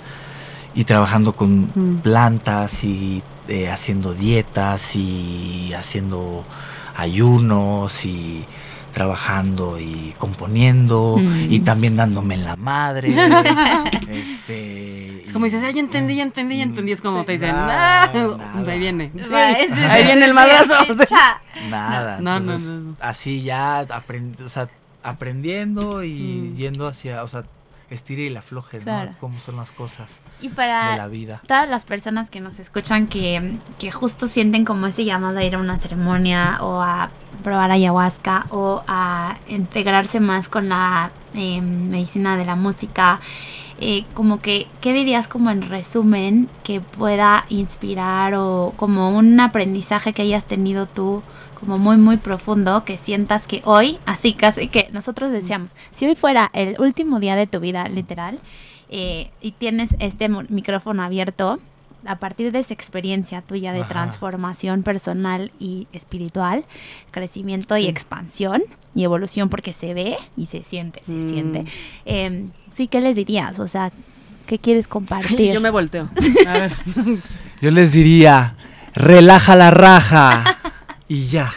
y 0.75 0.83
trabajando 0.83 1.35
con 1.35 1.71
Mm. 1.73 2.01
plantas 2.01 2.83
y 2.83 3.23
eh, 3.47 3.69
haciendo 3.71 4.13
dietas 4.13 4.95
y 4.95 5.73
haciendo 5.73 6.45
ayunos 6.95 8.05
y 8.05 8.45
trabajando 8.91 9.79
y 9.79 10.13
componiendo 10.17 11.15
Mm. 11.17 11.47
y 11.53 11.59
también 11.61 11.95
dándome 11.95 12.35
en 12.35 12.45
la 12.45 12.55
madre. 12.55 13.09
este, 14.09 15.21
Es 15.23 15.31
como 15.33 15.45
dices, 15.45 15.61
"Ay, 15.63 15.73
ya 15.73 15.79
entendí, 15.81 16.15
ya 16.15 16.23
entendí, 16.23 16.57
ya 16.57 16.63
entendí. 16.63 16.91
Es 16.91 17.01
como 17.01 17.23
te 17.25 17.33
dicen, 17.33 17.51
Nada, 17.51 18.03
"Ah", 18.03 18.09
nada. 18.13 18.71
ahí 18.71 18.79
viene. 18.79 19.11
Va, 19.31 19.51
ese 19.51 19.73
es 19.73 19.89
ahí 19.89 20.03
viene 20.05 20.25
el 20.25 20.33
madrazo. 20.33 20.73
sí. 20.93 21.15
Nada. 21.69 22.19
No, 22.21 22.37
entonces, 22.37 22.71
no, 22.71 22.79
no. 22.91 22.95
así 22.99 23.41
ya 23.43 23.81
aprend- 23.87 24.41
o 24.43 24.49
sea, 24.49 24.69
aprendiendo 25.03 26.03
y 26.03 26.51
Mm. 26.51 26.55
yendo 26.55 26.87
hacia, 26.87 27.23
o 27.23 27.27
sea, 27.27 27.43
estire 27.89 28.23
y 28.23 28.29
la 28.29 28.39
afloje, 28.39 28.79
Claro. 28.79 29.11
¿no? 29.11 29.17
Cómo 29.19 29.39
son 29.39 29.57
las 29.57 29.71
cosas 29.71 30.17
Y 30.41 30.49
para 30.49 30.91
de 30.91 30.97
la 30.97 31.07
vida. 31.07 31.41
todas 31.47 31.67
las 31.69 31.85
personas 31.85 32.29
que 32.29 32.39
nos 32.39 32.59
escuchan 32.59 33.07
que, 33.07 33.57
que 33.79 33.91
justo 33.91 34.27
sienten 34.27 34.65
como 34.65 34.87
ese 34.87 35.05
llamado 35.05 35.39
a 35.39 35.43
ir 35.43 35.55
a 35.55 35.59
una 35.59 35.79
ceremonia 35.79 36.57
o 36.61 36.81
a 36.81 37.09
probar 37.43 37.71
ayahuasca 37.71 38.45
o 38.51 38.83
a 38.87 39.37
integrarse 39.47 40.19
más 40.19 40.49
con 40.49 40.69
la 40.69 41.11
eh, 41.33 41.61
medicina 41.61 42.35
de 42.37 42.45
la 42.45 42.55
música, 42.55 43.19
eh, 43.81 44.03
como 44.13 44.41
que, 44.41 44.67
¿qué 44.81 44.91
dirías 44.91 45.27
como 45.29 45.49
en 45.51 45.61
resumen 45.69 46.49
que 46.63 46.81
pueda 46.81 47.45
inspirar 47.49 48.33
o 48.35 48.73
como 48.75 49.09
un 49.17 49.39
aprendizaje 49.39 50.11
que 50.13 50.21
hayas 50.23 50.43
tenido 50.43 50.85
tú? 50.85 51.23
Como 51.59 51.77
muy 51.77 51.97
muy 51.97 52.17
profundo 52.17 52.83
que 52.85 52.97
sientas 52.97 53.47
que 53.47 53.61
hoy, 53.65 53.97
así 54.05 54.33
casi 54.33 54.67
que 54.67 54.89
nosotros 54.91 55.31
decíamos, 55.31 55.75
si 55.91 56.05
hoy 56.05 56.15
fuera 56.15 56.49
el 56.53 56.79
último 56.79 57.19
día 57.19 57.35
de 57.35 57.47
tu 57.47 57.59
vida, 57.59 57.87
literal, 57.89 58.39
eh, 58.89 59.29
y 59.41 59.51
tienes 59.51 59.95
este 59.99 60.29
micrófono 60.29 61.03
abierto, 61.03 61.59
a 62.05 62.15
partir 62.15 62.53
de 62.53 62.59
esa 62.59 62.73
experiencia 62.73 63.41
tuya 63.41 63.73
de 63.73 63.81
Ajá. 63.81 63.89
transformación 63.89 64.83
personal 64.83 65.51
y 65.59 65.87
espiritual, 65.91 66.63
crecimiento 67.11 67.75
y 67.77 67.87
expansión 67.87 68.63
y 68.95 69.03
evolución 69.03 69.49
porque 69.49 69.73
se 69.73 69.93
ve 69.93 70.15
y 70.37 70.45
se 70.45 70.63
siente, 70.63 71.01
se 71.05 71.11
Mm. 71.11 71.29
siente. 71.29 71.65
Eh, 72.05 72.45
sí, 72.71 72.87
¿qué 72.87 73.01
les 73.01 73.17
dirías? 73.17 73.59
O 73.59 73.67
sea, 73.67 73.91
¿qué 74.47 74.59
quieres 74.59 74.87
compartir? 74.95 75.53
Yo 75.53 75.59
me 75.59 75.69
volteo. 75.71 76.07
A 76.47 76.53
ver. 76.53 76.71
Yo 77.61 77.69
les 77.69 77.91
diría, 77.91 78.55
relaja 78.93 79.57
la 79.57 79.69
raja 79.69 80.57
y 81.09 81.25
ya. 81.25 81.53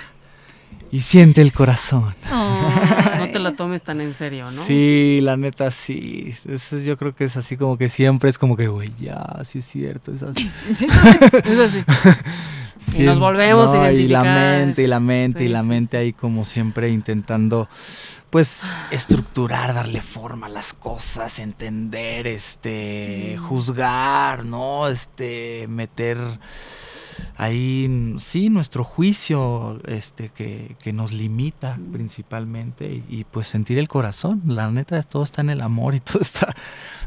Y 0.91 1.01
siente 1.03 1.41
el 1.41 1.53
corazón. 1.53 2.15
No 2.31 3.31
te 3.33 3.39
lo 3.39 3.55
tomes 3.55 3.83
tan 3.83 4.01
en 4.03 4.15
serio, 4.15 4.51
¿no? 4.51 4.67
Sí, 4.67 5.21
la 5.23 5.37
neta 5.39 5.71
sí. 5.71 6.35
Eso 6.47 6.79
yo 6.79 6.99
creo 6.99 7.15
que 7.15 7.25
es 7.25 7.37
así 7.37 7.57
como 7.57 7.79
que 7.79 7.89
siempre 7.89 8.29
es 8.29 8.37
como 8.37 8.57
que, 8.57 8.67
güey, 8.69 8.91
ya, 9.01 9.25
sí 9.45 9.61
es 9.61 9.65
cierto, 9.67 10.13
es 10.13 10.23
así. 10.23 10.51
Sí, 10.77 10.87
es 11.45 11.59
así. 11.59 11.85
Y 12.99 13.05
nos 13.05 13.21
volvemos 13.21 13.73
a 13.73 13.77
no, 13.77 13.85
Y 13.93 13.95
identificar. 13.95 14.25
la 14.27 14.33
mente, 14.59 14.83
y 14.83 14.87
la 14.89 15.01
mente, 15.01 15.39
Sí, 15.39 15.45
y 15.45 15.49
la 15.49 15.63
sí, 15.63 15.69
mente 15.69 15.97
ahí 15.99 16.13
como 16.13 16.45
siempre 16.45 16.89
intentando, 16.91 17.69
pues, 18.29 18.65
estructurar, 18.91 19.73
darle 19.73 20.01
forma 20.03 20.47
a 20.49 20.51
las 20.51 20.73
cosas, 20.75 21.39
entender, 21.39 22.27
este, 22.27 23.37
Mm. 23.39 23.43
juzgar, 23.45 24.45
¿no? 24.45 24.89
Este, 24.89 25.67
meter 25.69 26.19
ahí, 27.37 28.15
sí, 28.19 28.51
nuestro 28.51 28.85
juicio, 28.85 29.81
este, 29.87 30.29
que, 30.31 30.77
que 30.83 30.93
nos 30.93 31.13
limita 31.13 31.79
principalmente, 31.93 32.87
y, 32.93 33.05
y, 33.09 33.25
pues 33.25 33.47
sentir 33.49 33.79
el 33.79 33.89
corazón. 33.89 34.43
La 34.47 34.71
neta, 34.71 35.03
todo 35.03 35.23
está 35.23 35.41
en 35.41 35.51
el 35.51 35.61
amor 35.61 35.95
y 35.95 36.01
todo 36.01 36.21
está, 36.21 36.55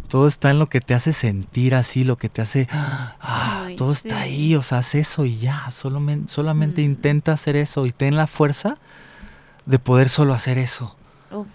todo 0.08 0.28
está 0.28 0.50
en 0.52 0.60
lo 0.60 0.68
que 0.68 0.82
te 0.82 0.94
hace 0.94 1.14
sentir 1.14 1.76
así, 1.76 2.04
lo 2.04 2.18
que 2.18 2.30
te 2.30 2.42
hace, 2.42 2.68
ah, 2.72 3.64
Ay, 3.66 3.76
todo 3.76 3.94
sí. 3.96 4.08
está 4.08 4.22
ahí, 4.22 4.56
o 4.56 4.62
sea, 4.62 4.80
haz 4.80 4.96
eso 4.96 5.26
y 5.26 5.38
ya, 5.38 5.70
solamente, 5.72 6.32
solamente 6.32 6.82
Mm. 6.82 6.86
intenta 6.86 7.34
hacer 7.34 7.56
eso 7.56 7.86
y 7.86 7.92
ten 7.92 8.16
la 8.16 8.28
fuerza 8.28 8.78
de 9.66 9.80
poder 9.80 10.10
solo 10.10 10.34
hacer 10.34 10.58
eso. 10.58 10.96
Uf, 11.32 11.48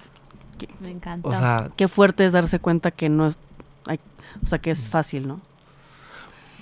me 0.80 0.90
encantó. 0.90 1.28
O 1.28 1.32
sea, 1.32 1.70
Qué 1.76 1.88
fuerte 1.88 2.24
es 2.26 2.32
darse 2.32 2.58
cuenta 2.58 2.90
que 2.90 3.08
no 3.08 3.26
es. 3.28 3.36
hay- 3.86 4.00
o 4.44 4.46
sea, 4.46 4.58
que 4.58 4.70
es 4.70 4.82
fácil, 4.82 5.26
¿no? 5.28 5.40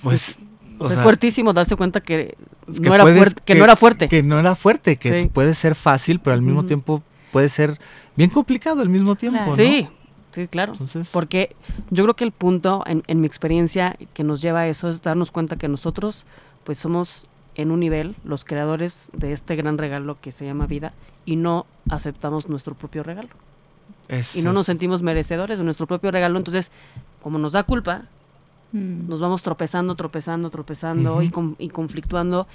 pues... 0.03 0.39
O 0.79 0.87
sea, 0.87 0.97
es 0.97 1.03
fuertísimo 1.03 1.53
darse 1.53 1.75
cuenta 1.75 2.01
que, 2.01 2.35
no, 2.67 2.95
era 2.95 3.03
puedes- 3.03 3.17
fuerte, 3.19 3.41
que, 3.45 3.55
no 3.55 3.63
era 3.63 3.75
fuerte. 3.75 4.07
Que 4.09 4.23
no 4.23 4.39
era 4.39 4.55
fuerte, 4.55 4.95
que 4.97 5.23
Sí. 5.23 5.29
puede 5.29 5.53
ser 5.53 5.75
fácil, 5.75 6.19
pero 6.19 6.33
al 6.33 6.41
mismo 6.41 6.65
tiempo 6.65 7.03
puede 7.31 7.49
ser 7.49 7.77
bien 8.15 8.29
complicado 8.29 8.81
al 8.81 8.89
mismo 8.89 9.15
tiempo, 9.15 9.37
Claro. 9.37 9.51
¿no? 9.51 9.55
Sí, 9.57 9.87
sí, 10.31 10.47
claro. 10.47 10.71
Entonces, 10.73 11.09
Porque 11.11 11.55
yo 11.91 12.03
creo 12.03 12.15
que 12.15 12.23
el 12.23 12.31
punto, 12.31 12.83
en, 12.87 13.03
en 13.07 13.21
mi 13.21 13.27
experiencia, 13.27 13.97
que 14.13 14.23
nos 14.23 14.41
lleva 14.41 14.61
a 14.61 14.67
eso 14.67 14.89
es 14.89 15.01
darnos 15.01 15.31
cuenta 15.31 15.57
que 15.57 15.67
nosotros, 15.67 16.25
pues 16.63 16.77
somos 16.77 17.25
en 17.55 17.71
un 17.71 17.79
nivel 17.81 18.15
los 18.23 18.45
creadores 18.45 19.09
de 19.13 19.33
este 19.33 19.55
gran 19.57 19.77
regalo 19.77 20.17
que 20.21 20.31
se 20.31 20.45
llama 20.45 20.65
vida 20.65 20.93
y 21.25 21.35
no 21.35 21.65
aceptamos 21.89 22.47
nuestro 22.47 22.73
propio 22.73 23.03
regalo. 23.03 23.29
Y 24.33 24.41
no 24.41 24.53
nos 24.53 24.65
sentimos 24.65 25.01
merecedores 25.03 25.59
de 25.59 25.63
nuestro 25.65 25.85
propio 25.85 26.09
regalo. 26.09 26.37
Entonces, 26.37 26.71
como 27.21 27.37
nos 27.37 27.51
da 27.51 27.63
culpa, 27.63 28.05
Mm. 28.71 29.07
nos 29.09 29.19
vamos 29.19 29.41
tropezando, 29.41 29.95
tropezando, 29.95 30.49
tropezando 30.49 31.21
y, 31.21 31.29
con- 31.29 31.55
y 31.59 31.69
conflictuando. 31.69 32.47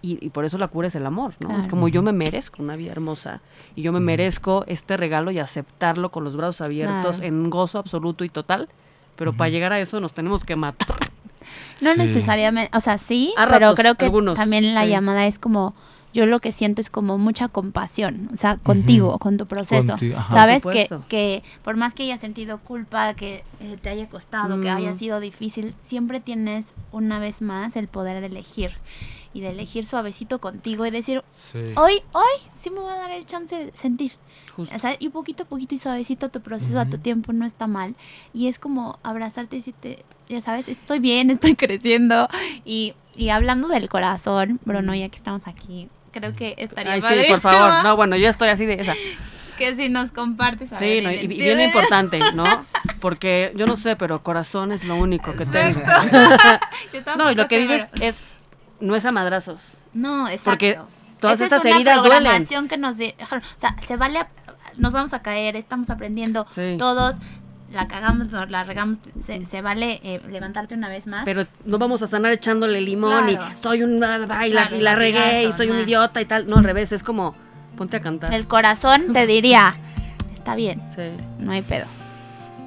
Y, 0.00 0.18
y 0.24 0.28
por 0.30 0.44
eso 0.44 0.58
la 0.58 0.68
cura 0.68 0.88
es 0.88 0.94
el 0.96 1.06
amor, 1.06 1.32
¿no? 1.40 1.58
Es 1.58 1.66
como 1.66 1.88
yo 1.88 2.02
me 2.02 2.12
merezco 2.12 2.62
una 2.62 2.76
vida 2.76 2.92
hermosa 2.92 3.40
y 3.74 3.80
yo 3.80 3.90
me 3.90 4.00
merezco 4.00 4.64
este 4.68 4.98
regalo 4.98 5.30
y 5.30 5.38
aceptarlo 5.38 6.10
con 6.10 6.24
los 6.24 6.36
brazos 6.36 6.60
abiertos 6.60 7.16
Claro. 7.20 7.26
en 7.34 7.48
gozo 7.48 7.78
absoluto 7.78 8.22
y 8.24 8.28
total. 8.28 8.68
Pero 9.16 9.32
para 9.32 9.48
llegar 9.48 9.72
a 9.72 9.80
eso 9.80 10.00
nos 10.00 10.12
tenemos 10.12 10.44
que 10.44 10.56
matar. 10.56 10.96
No 11.80 11.92
Sí. 11.92 11.98
necesariamente, 11.98 12.76
o 12.76 12.80
sea, 12.80 12.98
sí, 12.98 13.32
A 13.38 13.46
pero 13.46 13.58
ratos, 13.60 13.78
creo 13.78 13.94
que 13.94 14.04
algunos, 14.06 14.34
también 14.36 14.74
la 14.74 14.84
sí. 14.84 14.90
llamada 14.90 15.26
es 15.26 15.38
como, 15.38 15.74
yo 16.14 16.24
lo 16.24 16.40
que 16.40 16.52
siento 16.52 16.80
es 16.80 16.88
como 16.88 17.18
mucha 17.18 17.48
compasión, 17.48 18.30
o 18.32 18.36
sea, 18.38 18.56
contigo, 18.56 19.18
con 19.18 19.36
tu 19.36 19.44
proceso. 19.46 19.92
Conti- 19.92 20.14
ajá. 20.14 20.34
Sabes 20.34 20.62
Por 20.62 20.72
que, 20.72 20.88
que 21.08 21.42
por 21.62 21.76
más 21.76 21.92
que 21.92 22.04
hayas 22.04 22.20
sentido 22.20 22.58
culpa, 22.58 23.12
que 23.14 23.44
eh, 23.60 23.76
te 23.82 23.90
haya 23.90 24.08
costado, 24.08 24.60
que 24.62 24.70
haya 24.70 24.92
Mm. 24.92 24.98
sido 24.98 25.20
difícil, 25.20 25.74
siempre 25.84 26.20
tienes 26.20 26.72
una 26.92 27.18
vez 27.18 27.42
más 27.42 27.76
el 27.76 27.88
poder 27.88 28.20
de 28.20 28.28
elegir 28.28 28.70
y 29.34 29.40
de 29.40 29.50
elegir 29.50 29.84
suavecito 29.84 30.40
contigo 30.40 30.86
y 30.86 30.90
decir, 30.90 31.22
Sí. 31.32 31.58
hoy, 31.76 32.00
hoy 32.12 32.40
sí 32.58 32.70
me 32.70 32.78
voy 32.80 32.92
a 32.92 32.96
dar 32.96 33.10
el 33.10 33.26
chance 33.26 33.58
de 33.66 33.72
sentir. 33.76 34.12
Justo. 34.56 34.74
O 34.74 34.78
sea, 34.78 34.96
y 34.98 35.08
poquito 35.08 35.42
a 35.42 35.46
poquito 35.46 35.74
y 35.74 35.78
suavecito 35.78 36.28
tu 36.28 36.40
proceso 36.40 36.78
a 36.78 36.86
tu 36.86 36.98
tiempo 36.98 37.32
no 37.32 37.44
está 37.44 37.66
mal. 37.66 37.94
Y 38.32 38.48
es 38.48 38.58
como 38.58 38.98
abrazarte 39.02 39.56
y 39.56 39.58
decirte, 39.60 40.04
ya 40.28 40.40
sabes, 40.40 40.68
estoy 40.68 40.98
bien, 41.00 41.30
estoy 41.30 41.56
creciendo. 41.56 42.28
Y, 42.64 42.94
y 43.16 43.30
hablando 43.30 43.68
del 43.68 43.88
corazón, 43.88 44.60
Bruno, 44.64 44.94
ya 44.94 45.08
que 45.08 45.16
estamos 45.16 45.46
aquí, 45.48 45.88
creo 46.12 46.32
que 46.34 46.54
estaría 46.58 46.92
Ay, 46.92 47.02
sí, 47.02 47.24
por 47.28 47.40
favor. 47.40 47.82
No, 47.82 47.96
bueno, 47.96 48.16
yo 48.16 48.28
estoy 48.28 48.48
así 48.48 48.64
de 48.66 48.74
esa. 48.74 48.94
que 49.58 49.74
si 49.76 49.88
nos 49.88 50.12
compartes. 50.12 50.72
a 50.72 50.78
Sí, 50.78 51.00
no, 51.02 51.10
y, 51.10 51.16
y 51.16 51.26
bien 51.26 51.60
importante, 51.60 52.20
¿no? 52.34 52.44
Porque 53.00 53.52
yo 53.56 53.66
no 53.66 53.76
sé, 53.76 53.96
pero 53.96 54.22
corazón 54.22 54.70
es 54.72 54.84
lo 54.84 54.96
único 54.96 55.32
que 55.34 55.46
tengo. 55.46 55.80
Yo 56.92 57.16
No, 57.16 57.30
y 57.30 57.34
lo 57.34 57.48
que 57.48 57.58
dices 57.58 57.86
es, 58.00 58.20
no 58.80 58.94
es 58.96 59.04
a 59.04 59.12
madrazos. 59.12 59.60
No, 59.92 60.28
exacto. 60.28 60.50
Porque 60.50 60.78
todas 61.20 61.36
Esa 61.40 61.44
estas 61.44 61.58
es 61.60 61.64
una 61.66 61.76
heridas 61.76 62.02
duelen. 62.02 62.68
que 62.68 62.76
nos. 62.76 62.96
O 62.96 63.58
sea, 63.58 63.76
se 63.84 63.96
vale, 63.96 64.18
a- 64.20 64.28
nos 64.78 64.92
vamos 64.92 65.12
a 65.14 65.20
caer, 65.22 65.56
estamos 65.56 65.90
aprendiendo 65.90 66.46
Sí. 66.50 66.76
todos, 66.78 67.16
la 67.72 67.88
cagamos, 67.88 68.30
nos 68.30 68.50
la 68.50 68.62
regamos, 68.64 68.98
se, 69.24 69.44
se 69.46 69.62
vale 69.62 70.00
eh, 70.04 70.20
levantarte 70.30 70.74
una 70.74 70.88
vez 70.88 71.06
más. 71.06 71.24
Pero 71.24 71.46
no 71.64 71.78
vamos 71.78 72.02
a 72.02 72.06
sanar 72.06 72.32
echándole 72.32 72.80
limón 72.80 73.26
Claro. 73.28 73.46
y 73.54 73.58
soy 73.58 73.82
una 73.82 74.16
y 74.16 74.50
la, 74.52 74.66
Claro, 74.68 74.76
y 74.76 74.80
la 74.80 74.94
regué 74.94 75.44
y 75.48 75.52
soy 75.52 75.70
un 75.70 75.80
idiota 75.80 76.20
y 76.20 76.24
tal. 76.24 76.46
No, 76.46 76.56
al 76.58 76.64
revés, 76.64 76.92
es 76.92 77.02
como 77.02 77.34
ponte 77.76 77.96
a 77.96 78.00
cantar. 78.00 78.32
el 78.32 78.46
corazón 78.46 79.12
te 79.12 79.26
diría, 79.26 79.74
está 80.32 80.54
bien, 80.54 80.80
Sí. 80.94 81.02
no 81.40 81.50
hay 81.52 81.62
pedo. 81.62 81.86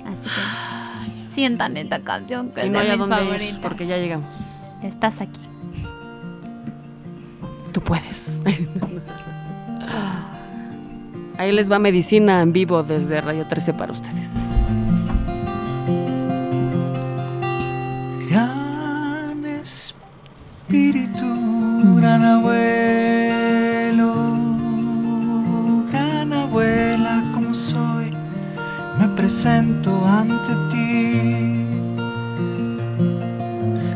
Así 0.05 0.27
que 0.27 1.29
sientan 1.29 1.77
esta 1.77 1.99
canción 2.01 2.51
que 2.51 2.61
Y 2.61 2.65
es 2.65 2.71
no 2.71 2.79
de 2.79 2.85
hay 2.85 2.91
a 2.91 2.97
dónde 2.97 3.45
ir 3.45 3.61
porque 3.61 3.87
ya 3.87 3.97
llegamos. 3.97 4.35
Estás 4.83 5.21
aquí. 5.21 5.41
Tú 7.71 7.81
puedes. 7.81 8.27
Ahí 11.37 11.51
les 11.51 11.71
va 11.71 11.77
medicina 11.77 12.41
en 12.41 12.51
vivo 12.51 12.81
desde 12.81 13.21
Radio 13.21 13.45
13 13.47 13.73
para 13.73 13.91
ustedes. 13.91 14.31
Gran 18.27 19.45
espíritu, 19.45 21.25
gran 21.95 22.25
abuelo, 22.25 24.13
gran 25.91 26.33
abuela 26.33 27.23
como 27.31 27.53
soy, 27.53 28.11
me 28.97 29.07
presento 29.09 30.03
ante 30.07 30.55
ti. 30.71 31.21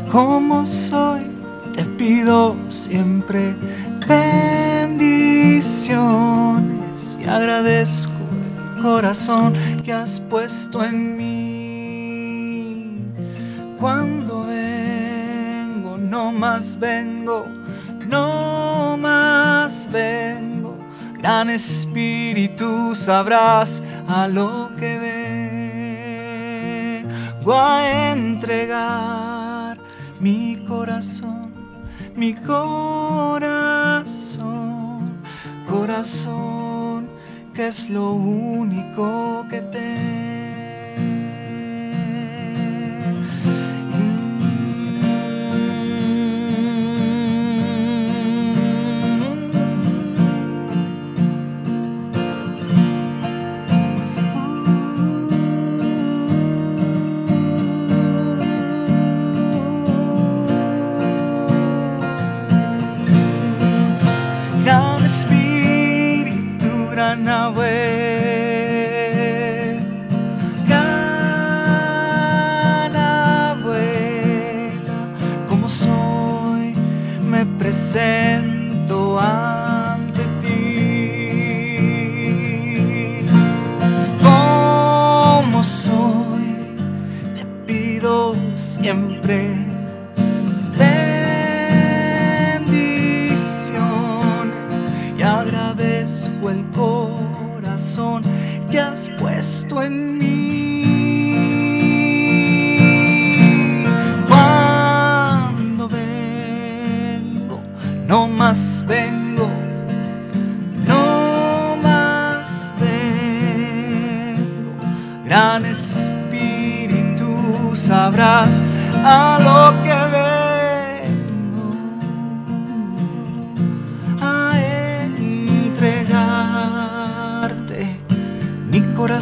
Como 0.08 0.64
soy, 0.64 1.22
te 1.72 1.84
pido 1.84 2.54
siempre 2.68 3.56
bendiciones 7.02 7.18
y 7.20 7.24
agradezco 7.28 8.12
el 8.76 8.82
corazón 8.82 9.52
que 9.84 9.92
has 9.92 10.20
puesto 10.20 10.82
en 10.84 11.16
mí. 11.16 11.32
Cuando 13.78 14.44
vengo, 14.46 15.98
no 15.98 16.32
más 16.32 16.78
vengo, 16.78 17.46
no 18.06 18.96
más 18.96 19.88
vengo. 19.90 20.76
Gran 21.18 21.50
Espíritu, 21.50 22.94
sabrás 22.94 23.82
a 24.08 24.28
lo 24.28 24.70
que 24.76 24.98
vengo 27.38 27.54
a 27.54 28.10
entregar 28.12 29.78
mi 30.20 30.56
corazón, 30.66 31.52
mi 32.14 32.34
corazón, 32.34 33.42
corazón, 35.68 36.61
que 37.54 37.68
es 37.68 37.90
lo 37.90 38.12
único 38.12 39.46
que 39.50 39.60
tengo. 39.60 40.31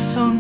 Corazón, 0.00 0.39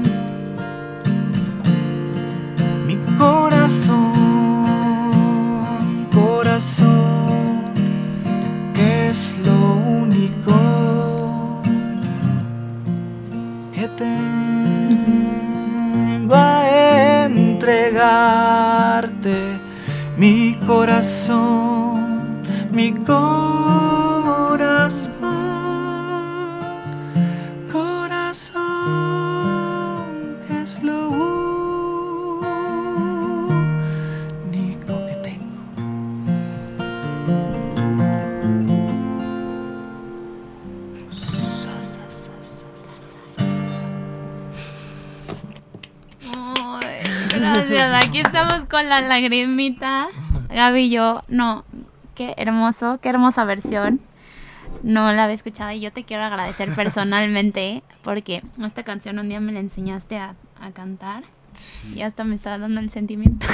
con 48.80 48.88
la 48.88 49.02
lagrimita. 49.02 50.08
Gaby 50.48 50.80
y 50.84 50.90
yo, 50.90 51.22
no, 51.28 51.64
qué 52.14 52.32
hermoso, 52.38 52.98
qué 53.02 53.10
hermosa 53.10 53.44
versión. 53.44 54.00
No 54.82 55.12
la 55.12 55.24
había 55.24 55.34
escuchado 55.34 55.72
y 55.72 55.80
yo 55.80 55.92
te 55.92 56.04
quiero 56.04 56.24
agradecer 56.24 56.74
personalmente 56.76 57.82
porque 58.02 58.42
esta 58.64 58.82
canción 58.82 59.18
un 59.18 59.28
día 59.28 59.38
me 59.40 59.52
la 59.52 59.60
enseñaste 59.60 60.16
a, 60.16 60.34
a 60.58 60.70
cantar 60.70 61.24
y 61.94 62.00
hasta 62.00 62.24
me 62.24 62.36
está 62.36 62.56
dando 62.56 62.80
el 62.80 62.88
sentimiento. 62.88 63.46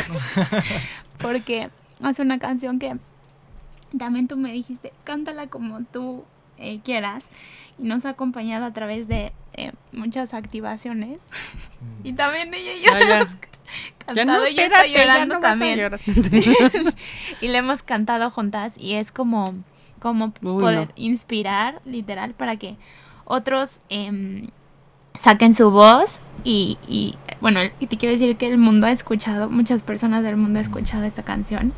porque 1.19 1.71
es 2.09 2.19
una 2.21 2.39
canción 2.39 2.79
que 2.79 2.97
también 3.99 4.29
tú 4.29 4.37
me 4.37 4.53
dijiste, 4.53 4.93
cántala 5.03 5.49
como 5.49 5.83
tú 5.83 6.25
eh, 6.59 6.79
quieras 6.85 7.25
y 7.79 7.83
nos 7.83 8.05
ha 8.05 8.11
acompañado 8.11 8.65
a 8.65 8.73
través 8.73 9.09
de 9.09 9.33
eh, 9.55 9.73
muchas 9.91 10.35
activaciones. 10.35 11.21
y 12.05 12.13
también 12.13 12.55
ella 12.55 12.75
y 12.75 12.83
yo 12.83 12.93
cantado, 14.05 14.41
no, 14.41 14.45
ella 14.45 14.65
espérate, 14.65 14.87
está 14.87 14.99
ya 14.99 15.05
llorando 15.05 15.35
no 15.37 15.41
también. 15.41 15.91
y 17.41 17.49
le 17.49 17.59
hemos 17.59 17.83
cantado 17.83 18.31
juntas 18.31 18.77
y 18.79 18.95
es 18.95 19.13
como, 19.13 19.55
como 19.99 20.27
Uy, 20.43 20.61
poder 20.63 20.89
no. 20.89 20.93
inspirar, 20.97 21.81
literal, 21.85 22.35
para 22.35 22.57
que 22.57 22.77
otros 23.25 23.81
em, 23.89 24.49
saquen 25.21 25.55
su 25.55 25.71
voz 25.71 26.21
y, 26.45 26.79
y, 26.87 27.17
bueno, 27.41 27.61
y 27.81 27.87
te 27.87 27.97
quiero 27.97 28.13
decir 28.13 28.37
que 28.37 28.47
el 28.47 28.59
mundo 28.59 28.87
ha 28.87 28.93
escuchado, 28.93 29.51
muchas 29.51 29.83
personas 29.83 30.23
del 30.23 30.37
mundo 30.37 30.59
ha 30.59 30.63
escuchado 30.63 31.05
esta 31.05 31.25
canción 31.25 31.73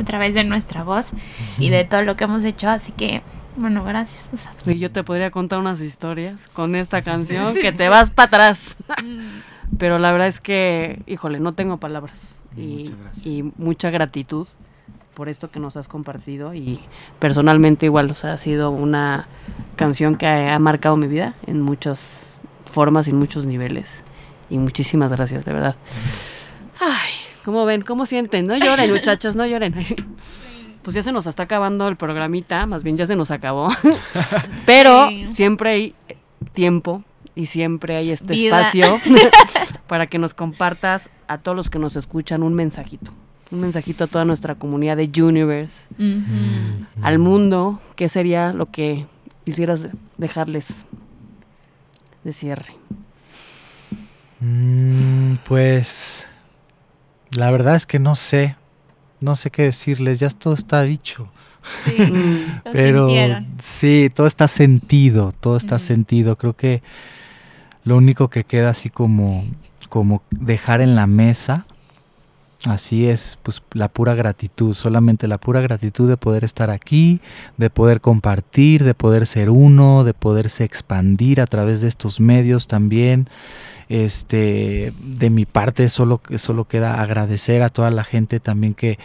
a 0.00 0.04
través 0.04 0.34
de 0.34 0.44
nuestra 0.44 0.84
voz 0.84 1.10
y 1.58 1.68
de 1.70 1.84
todo 1.84 2.02
lo 2.02 2.16
que 2.16 2.24
hemos 2.24 2.42
hecho, 2.44 2.68
así 2.68 2.92
que, 2.92 3.22
bueno, 3.56 3.84
gracias. 3.84 4.30
Y 4.64 4.78
yo 4.78 4.90
te 4.90 5.04
podría 5.04 5.30
contar 5.30 5.58
unas 5.58 5.80
historias 5.80 6.48
con 6.48 6.74
esta 6.74 7.02
canción 7.02 7.54
que 7.54 7.72
te 7.72 7.88
vas 7.88 8.10
para 8.10 8.26
atrás. 8.26 8.76
Pero 9.78 9.98
la 9.98 10.12
verdad 10.12 10.28
es 10.28 10.40
que, 10.40 11.00
híjole, 11.06 11.40
no 11.40 11.52
tengo 11.52 11.78
palabras. 11.78 12.42
Y, 12.56 12.90
y 13.24 13.44
mucha 13.56 13.90
gratitud 13.90 14.46
por 15.14 15.28
esto 15.28 15.50
que 15.50 15.60
nos 15.60 15.76
has 15.76 15.86
compartido. 15.88 16.54
Y 16.54 16.80
personalmente 17.18 17.86
igual, 17.86 18.10
o 18.10 18.14
sea, 18.14 18.32
ha 18.34 18.38
sido 18.38 18.70
una 18.70 19.28
canción 19.76 20.16
que 20.16 20.26
ha, 20.26 20.54
ha 20.54 20.58
marcado 20.58 20.96
mi 20.96 21.06
vida 21.06 21.34
en 21.46 21.60
muchas 21.62 22.36
formas 22.66 23.06
y 23.06 23.10
en 23.10 23.18
muchos 23.18 23.46
niveles. 23.46 24.02
Y 24.50 24.58
muchísimas 24.58 25.12
gracias, 25.12 25.44
de 25.44 25.52
verdad. 25.52 25.76
Ay, 26.80 27.10
¿cómo 27.44 27.64
ven? 27.64 27.82
¿Cómo 27.82 28.06
sienten? 28.06 28.46
No 28.46 28.56
lloren, 28.56 28.90
muchachos, 28.90 29.36
no 29.36 29.46
lloren. 29.46 29.74
Pues 30.82 30.94
ya 30.94 31.02
se 31.02 31.12
nos 31.12 31.26
está 31.26 31.42
acabando 31.44 31.86
el 31.88 31.96
programita, 31.96 32.64
más 32.66 32.82
bien 32.82 32.96
ya 32.96 33.06
se 33.06 33.14
nos 33.14 33.30
acabó. 33.30 33.68
Pero 34.66 35.08
Sí. 35.08 35.28
siempre 35.32 35.70
hay 35.70 35.94
tiempo 36.54 37.04
y 37.40 37.46
siempre 37.46 37.96
hay 37.96 38.10
este 38.10 38.34
espacio 38.34 39.00
para 39.86 40.06
que 40.06 40.18
nos 40.18 40.34
compartas 40.34 41.08
a 41.26 41.38
todos 41.38 41.56
los 41.56 41.70
que 41.70 41.78
nos 41.78 41.96
escuchan 41.96 42.42
un 42.42 42.54
mensajito. 42.54 43.12
Un 43.50 43.60
mensajito 43.60 44.04
a 44.04 44.06
toda 44.06 44.24
nuestra 44.24 44.54
comunidad 44.54 44.96
de 44.98 45.10
Universe, 45.22 45.88
al 47.02 47.18
mundo. 47.18 47.80
¿Qué 47.96 48.08
sería 48.08 48.52
lo 48.52 48.66
que 48.66 49.06
quisieras 49.44 49.88
dejarles 50.18 50.74
de 52.22 52.32
cierre? 52.32 52.74
Mm, 54.38 55.36
pues 55.48 56.28
la 57.32 57.50
verdad 57.50 57.74
es 57.74 57.86
que 57.86 57.98
no 57.98 58.14
sé, 58.14 58.54
no 59.20 59.34
sé 59.34 59.50
qué 59.50 59.62
decirles, 59.62 60.20
ya 60.20 60.28
todo 60.28 60.54
está 60.54 60.82
dicho. 60.82 61.28
Pero 62.72 63.08
sí, 63.58 64.10
todo 64.14 64.26
está 64.26 64.46
sentido, 64.46 65.32
todo 65.40 65.56
está 65.56 65.76
Ujú. 65.76 65.84
sentido. 65.84 66.36
Creo 66.36 66.54
que 66.54 66.82
lo 67.84 67.96
único 67.96 68.28
que 68.28 68.44
queda 68.44 68.70
así 68.70 68.90
como, 68.90 69.44
como 69.88 70.22
dejar 70.30 70.80
en 70.80 70.94
la 70.94 71.06
mesa, 71.06 71.66
así 72.66 73.06
es, 73.06 73.38
pues 73.42 73.62
la 73.72 73.88
pura 73.88 74.14
gratitud, 74.14 74.74
solamente 74.74 75.28
la 75.28 75.38
pura 75.38 75.60
gratitud 75.60 76.08
de 76.08 76.16
poder 76.16 76.44
estar 76.44 76.70
aquí, 76.70 77.20
de 77.56 77.70
poder 77.70 78.00
compartir, 78.00 78.84
de 78.84 78.94
poder 78.94 79.26
ser 79.26 79.50
uno, 79.50 80.04
de 80.04 80.14
poderse 80.14 80.64
expandir 80.64 81.40
a 81.40 81.46
través 81.46 81.80
de 81.80 81.88
estos 81.88 82.20
medios 82.20 82.66
también. 82.66 83.28
Este, 83.90 84.92
de 85.02 85.30
mi 85.30 85.46
parte 85.46 85.88
solo, 85.88 86.22
solo 86.36 86.64
queda 86.68 87.02
agradecer 87.02 87.62
a 87.62 87.68
toda 87.70 87.90
la 87.90 88.04
gente 88.04 88.38
también 88.38 88.72
que, 88.74 89.00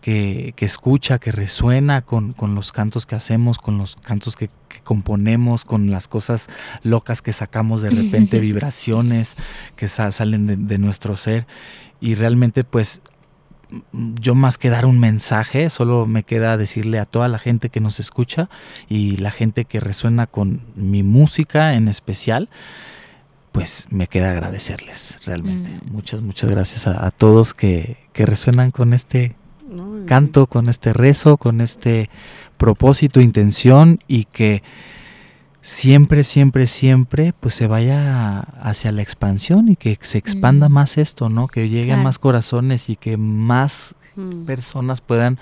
que, 0.00 0.54
que 0.54 0.64
escucha, 0.64 1.18
que 1.18 1.32
resuena 1.32 2.02
con, 2.02 2.32
con 2.34 2.54
los 2.54 2.70
cantos 2.70 3.04
que 3.04 3.16
hacemos, 3.16 3.58
con 3.58 3.78
los 3.78 3.96
cantos 3.96 4.36
que, 4.36 4.48
que 4.68 4.78
componemos, 4.84 5.64
con 5.64 5.90
las 5.90 6.06
cosas 6.06 6.46
locas 6.84 7.20
que 7.20 7.32
sacamos 7.32 7.82
de 7.82 7.90
repente, 7.90 8.38
vibraciones 8.52 9.34
que 9.74 9.88
sa- 9.88 10.12
salen 10.12 10.46
de, 10.46 10.56
de 10.56 10.78
nuestro 10.78 11.16
ser. 11.16 11.44
Y 12.00 12.14
realmente 12.14 12.62
pues 12.62 13.02
yo 13.90 14.36
más 14.36 14.56
que 14.56 14.70
dar 14.70 14.86
un 14.86 15.00
mensaje, 15.00 15.68
solo 15.68 16.06
me 16.06 16.22
queda 16.22 16.56
decirle 16.56 17.00
a 17.00 17.06
toda 17.06 17.26
la 17.26 17.40
gente 17.40 17.70
que 17.70 17.80
nos 17.80 17.98
escucha 17.98 18.48
y 18.88 19.16
la 19.16 19.32
gente 19.32 19.64
que 19.64 19.80
resuena 19.80 20.28
con 20.28 20.62
mi 20.76 21.02
música 21.02 21.74
en 21.74 21.88
especial, 21.88 22.48
pues 23.58 23.86
me 23.90 24.06
queda 24.06 24.30
agradecerles 24.30 25.18
realmente. 25.26 25.70
Muchas, 25.90 26.20
muchas 26.22 26.50
gracias 26.50 26.86
a, 26.86 27.06
a 27.06 27.10
todos 27.10 27.54
que, 27.54 27.96
que 28.12 28.24
resuenan 28.26 28.70
con 28.70 28.92
este 28.94 29.34
No, 29.68 30.06
canto, 30.06 30.46
con 30.46 30.68
este 30.68 30.92
rezo, 30.92 31.36
con 31.36 31.60
este 31.60 32.08
propósito, 32.56 33.20
intención 33.20 33.98
y 34.08 34.24
que 34.24 34.62
siempre, 35.60 36.24
siempre, 36.24 36.66
siempre 36.66 37.34
pues 37.38 37.54
se 37.54 37.66
vaya 37.66 38.40
hacia 38.40 38.92
la 38.92 39.02
expansión 39.02 39.68
y 39.68 39.76
que 39.76 39.98
se 40.00 40.16
expanda 40.18 40.68
Mm. 40.68 40.72
más 40.72 40.96
esto, 40.98 41.28
¿no? 41.28 41.48
Que 41.48 41.68
llegue 41.68 41.92
a 41.92 41.94
Claro. 41.96 42.02
más 42.04 42.18
corazones 42.18 42.88
y 42.88 42.96
que 42.96 43.16
más 43.16 43.94
Mm. 44.16 44.44
personas 44.46 45.00
puedan 45.00 45.38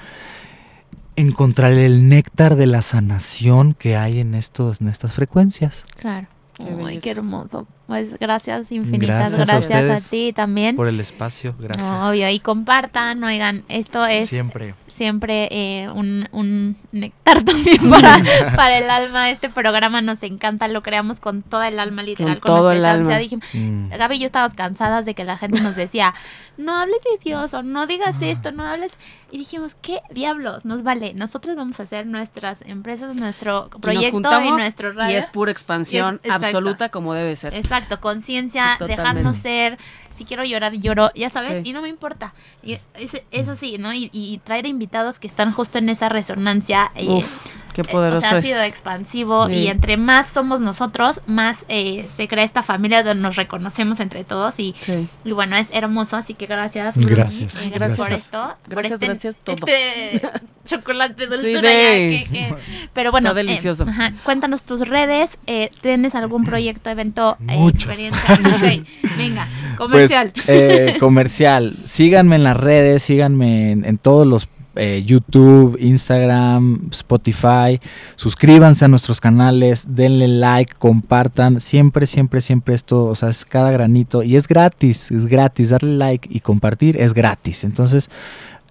encontrar 1.16 1.72
el 1.72 2.08
néctar 2.08 2.56
de 2.56 2.66
la 2.66 2.82
sanación 2.82 3.72
que 3.74 3.96
hay 3.96 4.20
en 4.20 4.34
estos 4.34 4.80
en 4.80 4.88
estas 4.88 5.12
frecuencias. 5.14 5.86
Claro. 5.98 6.26
Qué 6.54 6.64
Ay, 6.64 6.74
belleza. 6.76 7.00
qué 7.02 7.10
hermoso. 7.10 7.66
Pues 7.86 8.18
gracias 8.18 8.72
infinitas, 8.72 9.32
Gracias 9.34 9.34
a 9.34 9.44
gracias, 9.52 9.74
a, 9.74 9.78
ustedes 9.84 10.08
ti 10.08 10.32
también. 10.32 10.74
Por 10.76 10.88
el 10.88 10.98
espacio, 11.00 11.54
gracias. 11.58 11.88
Obvio, 12.04 12.28
y 12.30 12.40
compartan, 12.40 13.22
oigan, 13.22 13.64
esto 13.68 14.04
es 14.06 14.28
Siempre. 14.28 14.74
siempre 14.88 15.48
eh, 15.52 15.88
un, 15.94 16.28
un 16.32 16.76
néctar 16.92 17.42
también 17.44 17.78
para, 17.90 18.22
para 18.56 18.78
el 18.78 18.90
alma. 18.90 19.30
Este 19.30 19.48
programa 19.50 20.00
nos 20.00 20.22
encanta, 20.24 20.66
lo 20.68 20.82
creamos 20.82 21.20
con 21.20 21.42
toda 21.42 21.68
el 21.68 21.78
alma, 21.78 22.02
literal, 22.02 22.40
Con 22.40 22.52
con, 22.52 22.56
todo 22.60 22.68
nuestra 22.70 22.94
el 22.94 23.00
alma. 23.00 23.18
Dijimos, 23.18 23.44
Mm. 23.54 23.90
Gaby 23.90 24.16
y 24.16 24.18
yo 24.20 24.26
estábamos 24.26 24.54
cansadas 24.54 25.04
de 25.06 25.14
que 25.14 25.24
la 25.24 25.38
gente 25.38 25.60
nos 25.60 25.76
decía, 25.76 26.14
no 26.56 26.74
hables 26.76 26.98
de 27.02 27.18
Dios 27.24 27.54
o 27.54 27.62
no 27.62 27.86
digas 27.86 28.20
esto, 28.20 28.50
no 28.52 28.64
hables. 28.64 28.92
Y 29.30 29.38
dijimos, 29.38 29.74
¿qué 29.82 30.00
diablos? 30.10 30.64
Nos 30.64 30.82
vale. 30.82 31.12
Nosotros 31.14 31.56
vamos 31.56 31.78
a 31.80 31.82
hacer 31.82 32.06
nuestras 32.06 32.62
empresas, 32.62 33.14
nuestro 33.16 33.66
Y 33.68 33.70
nos 33.72 33.80
proyecto 33.80 34.40
y, 34.44 34.50
nuestro 34.50 34.88
Y 34.90 34.92
radio. 34.92 35.18
es 35.18 35.26
pura 35.26 35.50
expansión 35.52 36.20
Y 36.24 36.28
es- 36.28 36.34
absoluta 36.34 36.88
como 36.90 37.12
debe 37.12 37.34
ser. 37.36 37.52
Exacto, 37.54 37.75
conciencia, 38.00 38.72
Totalmente. 38.78 39.02
dejarnos 39.02 39.36
ser. 39.36 39.78
Si 40.16 40.24
quiero 40.24 40.44
llorar, 40.44 40.72
lloro, 40.72 41.10
ya 41.14 41.28
sabes, 41.28 41.62
Sí. 41.62 41.70
y 41.70 41.72
no 41.74 41.82
me 41.82 41.88
importa. 41.88 42.32
Y 42.62 42.72
es, 42.94 43.22
es 43.30 43.48
así, 43.48 43.76
¿no? 43.78 43.92
Y, 43.92 44.08
y 44.14 44.38
traer 44.44 44.66
invitados 44.66 45.18
que 45.18 45.26
están 45.26 45.52
justo 45.52 45.76
en 45.78 45.90
esa 45.90 46.08
resonancia. 46.08 46.90
eh, 46.94 47.06
Uf, 47.08 47.44
qué 47.76 47.82
eh, 47.82 47.84
poderoso 47.92 48.18
o 48.18 48.20
sea, 48.20 48.32
ha 48.32 48.38
es. 48.38 48.44
sido 48.44 48.62
expansivo 48.62 49.46
Sí. 49.46 49.52
y 49.52 49.66
entre 49.68 49.96
más 49.96 50.28
somos 50.30 50.60
nosotros, 50.60 51.20
más 51.26 51.64
eh, 51.68 52.08
se 52.16 52.26
crea 52.26 52.44
esta 52.44 52.62
familia 52.62 53.02
donde 53.02 53.22
nos 53.22 53.36
reconocemos 53.36 54.00
entre 54.00 54.24
todos 54.24 54.58
y, 54.58 54.74
Sí. 54.80 55.06
y 55.24 55.32
bueno, 55.32 55.56
es 55.56 55.68
hermoso, 55.72 56.16
así 56.16 56.34
que 56.34 56.46
gracias. 56.46 56.96
Gracias, 56.96 57.62
eh, 57.62 57.70
gracias 57.72 57.98
por 57.98 58.08
gracias. 58.08 58.24
esto. 58.24 58.54
por 58.64 58.70
Gracias, 58.74 58.92
este, 58.94 59.06
gracias, 59.06 59.36
todo. 59.38 59.56
Este 59.56 60.22
chocolate 60.64 61.26
dulzura 61.26 61.70
de- 61.70 62.24
ya 62.24 62.24
que- 62.24 62.30
que- 62.30 62.54
Pero 62.94 63.10
bueno, 63.12 63.28
Está 63.28 63.40
eh, 63.40 63.44
delicioso. 63.44 63.84
ajá, 63.88 64.12
cuéntanos 64.24 64.62
tus 64.62 64.88
redes, 64.88 65.36
eh, 65.46 65.70
¿tienes 65.82 66.14
algún 66.14 66.44
proyecto, 66.44 66.90
evento, 66.90 67.36
eh, 67.48 67.68
experiencia? 67.68 68.38
Venga, 69.16 69.46
comercial. 69.76 70.32
Pues, 70.34 70.48
eh, 70.48 70.96
comercial. 70.98 71.76
Síganme 71.84 72.36
en 72.36 72.44
las 72.44 72.56
redes, 72.56 73.02
síganme 73.02 73.70
en, 73.72 73.84
en 73.84 73.98
todos 73.98 74.26
los 74.26 74.48
eh, 74.76 75.02
YouTube, 75.04 75.76
Instagram, 75.80 76.88
Spotify. 76.90 77.80
Suscríbanse 78.16 78.84
a 78.84 78.88
nuestros 78.88 79.20
canales, 79.20 79.86
denle 79.88 80.28
like, 80.28 80.74
compartan. 80.78 81.60
Siempre, 81.60 82.06
siempre, 82.06 82.40
siempre 82.40 82.74
esto, 82.74 83.04
o 83.04 83.14
sea, 83.14 83.30
es 83.30 83.44
cada 83.44 83.70
granito 83.70 84.22
y 84.22 84.36
es 84.36 84.48
gratis, 84.48 85.10
es 85.10 85.26
gratis. 85.26 85.70
Darle 85.70 85.96
like 85.96 86.28
y 86.30 86.40
compartir 86.40 87.00
es 87.00 87.14
gratis. 87.14 87.64
Entonces, 87.64 88.10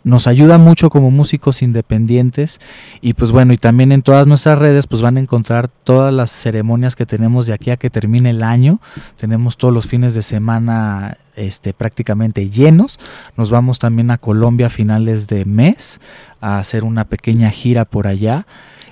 nos 0.06 0.28
ayuda 0.28 0.60
mucho 0.60 0.92
como 0.92 1.10
músicos 1.10 1.64
independientes 1.64 2.62
y 3.02 3.16
pues 3.16 3.32
bueno 3.32 3.54
y 3.54 3.58
también 3.58 3.92
en 3.92 4.02
todas 4.02 4.28
nuestras 4.28 4.60
redes 4.60 4.86
pues 4.86 5.02
van 5.02 5.18
a 5.18 5.20
encontrar 5.20 5.68
todas 5.68 6.14
las 6.14 6.30
ceremonias 6.30 6.96
que 6.96 7.08
tenemos 7.08 7.48
de 7.48 7.54
aquí 7.54 7.72
a 7.72 7.78
que 7.78 7.90
termine 7.90 8.30
el 8.30 8.44
año. 8.44 8.80
Tenemos 9.18 9.58
todos 9.58 9.74
los 9.74 9.88
fines 9.88 10.14
de 10.14 10.22
semana 10.22 11.18
este 11.36 11.74
prácticamente 11.74 12.52
llenos. 12.52 13.00
Nos 13.36 13.50
vamos 13.50 13.80
también 13.80 14.12
a 14.12 14.20
Colombia 14.20 14.68
a 14.68 14.70
finales 14.70 15.28
de 15.28 15.44
mes 15.44 16.00
a 16.40 16.60
hacer 16.60 16.84
una 16.84 17.06
pequeña 17.06 17.50
gira 17.50 17.84
por 17.84 18.06
allá 18.06 18.46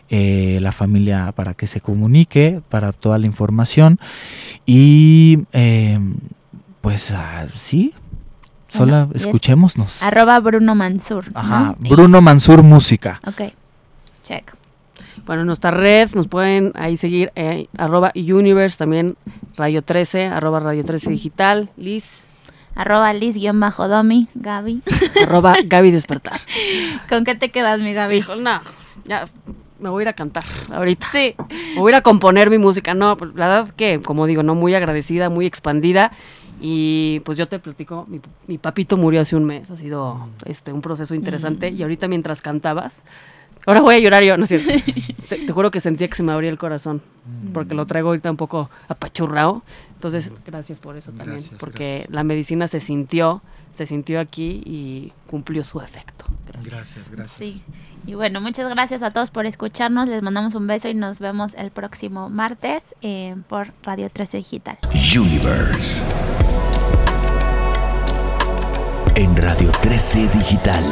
eh, 0.10 0.58
la 0.62 0.72
familia 0.72 1.32
para 1.34 1.54
que 1.54 1.68
se 1.68 1.80
comunique 1.80 2.62
para 2.70 2.92
toda 2.92 3.20
la 3.20 3.28
información. 3.28 4.00
Y 4.66 5.42
eh, 5.54 6.00
pues 6.82 7.12
ah, 7.12 7.46
sí 7.54 7.94
Sola, 8.74 9.06
Bueno, 9.06 9.12
es 9.16 9.26
escuchémonos. 9.26 10.02
Arroba 10.02 10.40
Bruno 10.40 10.74
Mansur. 10.74 11.26
Ajá, 11.36 11.76
Bruno 11.78 12.22
Mansur 12.22 12.64
Música. 12.64 13.22
Ok, 13.28 13.54
check. 14.24 14.52
Bueno, 15.28 15.42
en 15.42 15.48
nuestra 15.48 15.70
red 15.70 16.10
nos 16.16 16.28
pueden 16.28 16.72
ahí 16.74 16.98
seguir, 16.98 17.32
eh, 17.36 17.68
arroba 17.78 18.12
Universe, 18.16 18.78
también 18.78 19.16
Radio 19.56 19.84
13, 19.84 20.26
arroba 20.26 20.60
Radio 20.60 20.84
13 20.84 21.12
Digital, 21.12 21.70
Liz, 21.78 22.22
Arroba 22.76 23.14
Liz-Domi, 23.14 24.28
Gaby. 24.34 24.82
arroba 25.24 25.56
Gaby 25.64 25.92
Despertar. 25.92 26.42
¿Con 27.10 27.26
qué 27.26 27.36
te 27.36 27.52
quedas, 27.52 27.80
mi 27.80 27.94
Gaby? 27.94 28.18
Hijo, 28.18 28.36
no, 28.36 28.60
ya 29.06 29.26
me 29.80 29.90
voy 29.90 30.02
a 30.02 30.04
ir 30.04 30.10
a 30.10 30.14
cantar 30.14 30.44
ahorita. 30.72 31.08
Sí. 31.12 31.36
Me 31.76 31.80
voy 31.80 31.92
a 31.92 31.94
ir 31.94 31.96
a 31.98 32.02
componer 32.02 32.50
mi 32.50 32.58
música. 32.58 32.96
No, 32.96 33.16
pues, 33.18 33.36
la 33.36 33.48
verdad 33.48 33.74
que, 33.76 34.02
como 34.02 34.26
digo, 34.26 34.42
no 34.42 34.56
muy 34.56 34.74
agradecida, 34.74 35.30
muy 35.30 35.46
expandida. 35.46 36.12
Y 36.62 37.22
pues 37.22 37.38
yo 37.38 37.48
te 37.48 37.60
platico, 37.60 38.06
mi, 38.08 38.20
mi 38.48 38.58
papito 38.58 38.98
murió 38.98 39.22
hace 39.22 39.36
un 39.36 39.46
mes, 39.46 39.70
ha 39.70 39.76
sido 39.76 40.30
este 40.46 40.72
un 40.72 40.82
proceso 40.82 41.16
interesante. 41.16 41.72
Mm. 41.72 41.76
Y 41.76 41.82
ahorita 41.84 42.08
mientras 42.08 42.42
cantabas, 42.42 43.04
ahora 43.66 43.82
voy 43.82 43.96
a 43.96 44.00
llorar 44.00 44.24
yo, 44.24 44.38
no 44.38 44.44
es 44.44 44.50
cierto. 44.50 44.72
te, 45.30 45.38
te 45.38 45.52
juro 45.52 45.72
que 45.72 45.80
sentía 45.80 46.08
que 46.08 46.16
se 46.16 46.24
me 46.24 46.32
abría 46.32 46.50
el 46.50 46.58
corazón, 46.58 47.02
porque 47.54 47.76
lo 47.76 47.86
traigo 47.86 48.10
ahorita 48.10 48.30
un 48.32 48.38
poco 48.38 48.70
apachurrado. 48.88 49.64
Entonces, 49.96 50.30
gracias 50.46 50.80
por 50.80 50.98
eso 50.98 51.12
también, 51.12 51.38
Gracias, 51.38 51.60
porque 51.60 51.92
gracias. 51.92 52.10
la 52.14 52.24
medicina 52.24 52.68
se 52.68 52.80
sintió, 52.82 53.42
se 53.74 53.86
sintió 53.86 54.20
aquí 54.20 54.62
y 54.66 55.14
cumplió 55.30 55.64
su 55.64 55.80
efecto. 55.80 56.26
Gracias, 56.64 57.10
gracias. 57.10 57.32
Sí. 57.38 57.64
Y 58.06 58.16
bueno, 58.16 58.42
muchas 58.42 58.70
gracias 58.70 59.02
a 59.02 59.12
todos 59.12 59.32
por 59.32 59.46
escucharnos. 59.46 60.10
Les 60.10 60.22
mandamos 60.22 60.56
un 60.56 60.68
beso 60.68 60.90
y 60.90 60.94
nos 60.94 61.20
vemos 61.20 61.54
el 61.58 61.72
próximo 61.72 62.30
martes 62.30 62.96
eh, 63.02 63.36
por 63.48 63.72
Radio 63.84 64.10
13 64.10 64.38
Digital. 64.38 64.78
Universe. 65.18 66.04
En 69.16 69.38
Radio 69.38 69.72
13 69.82 70.28
Digital. 70.28 70.84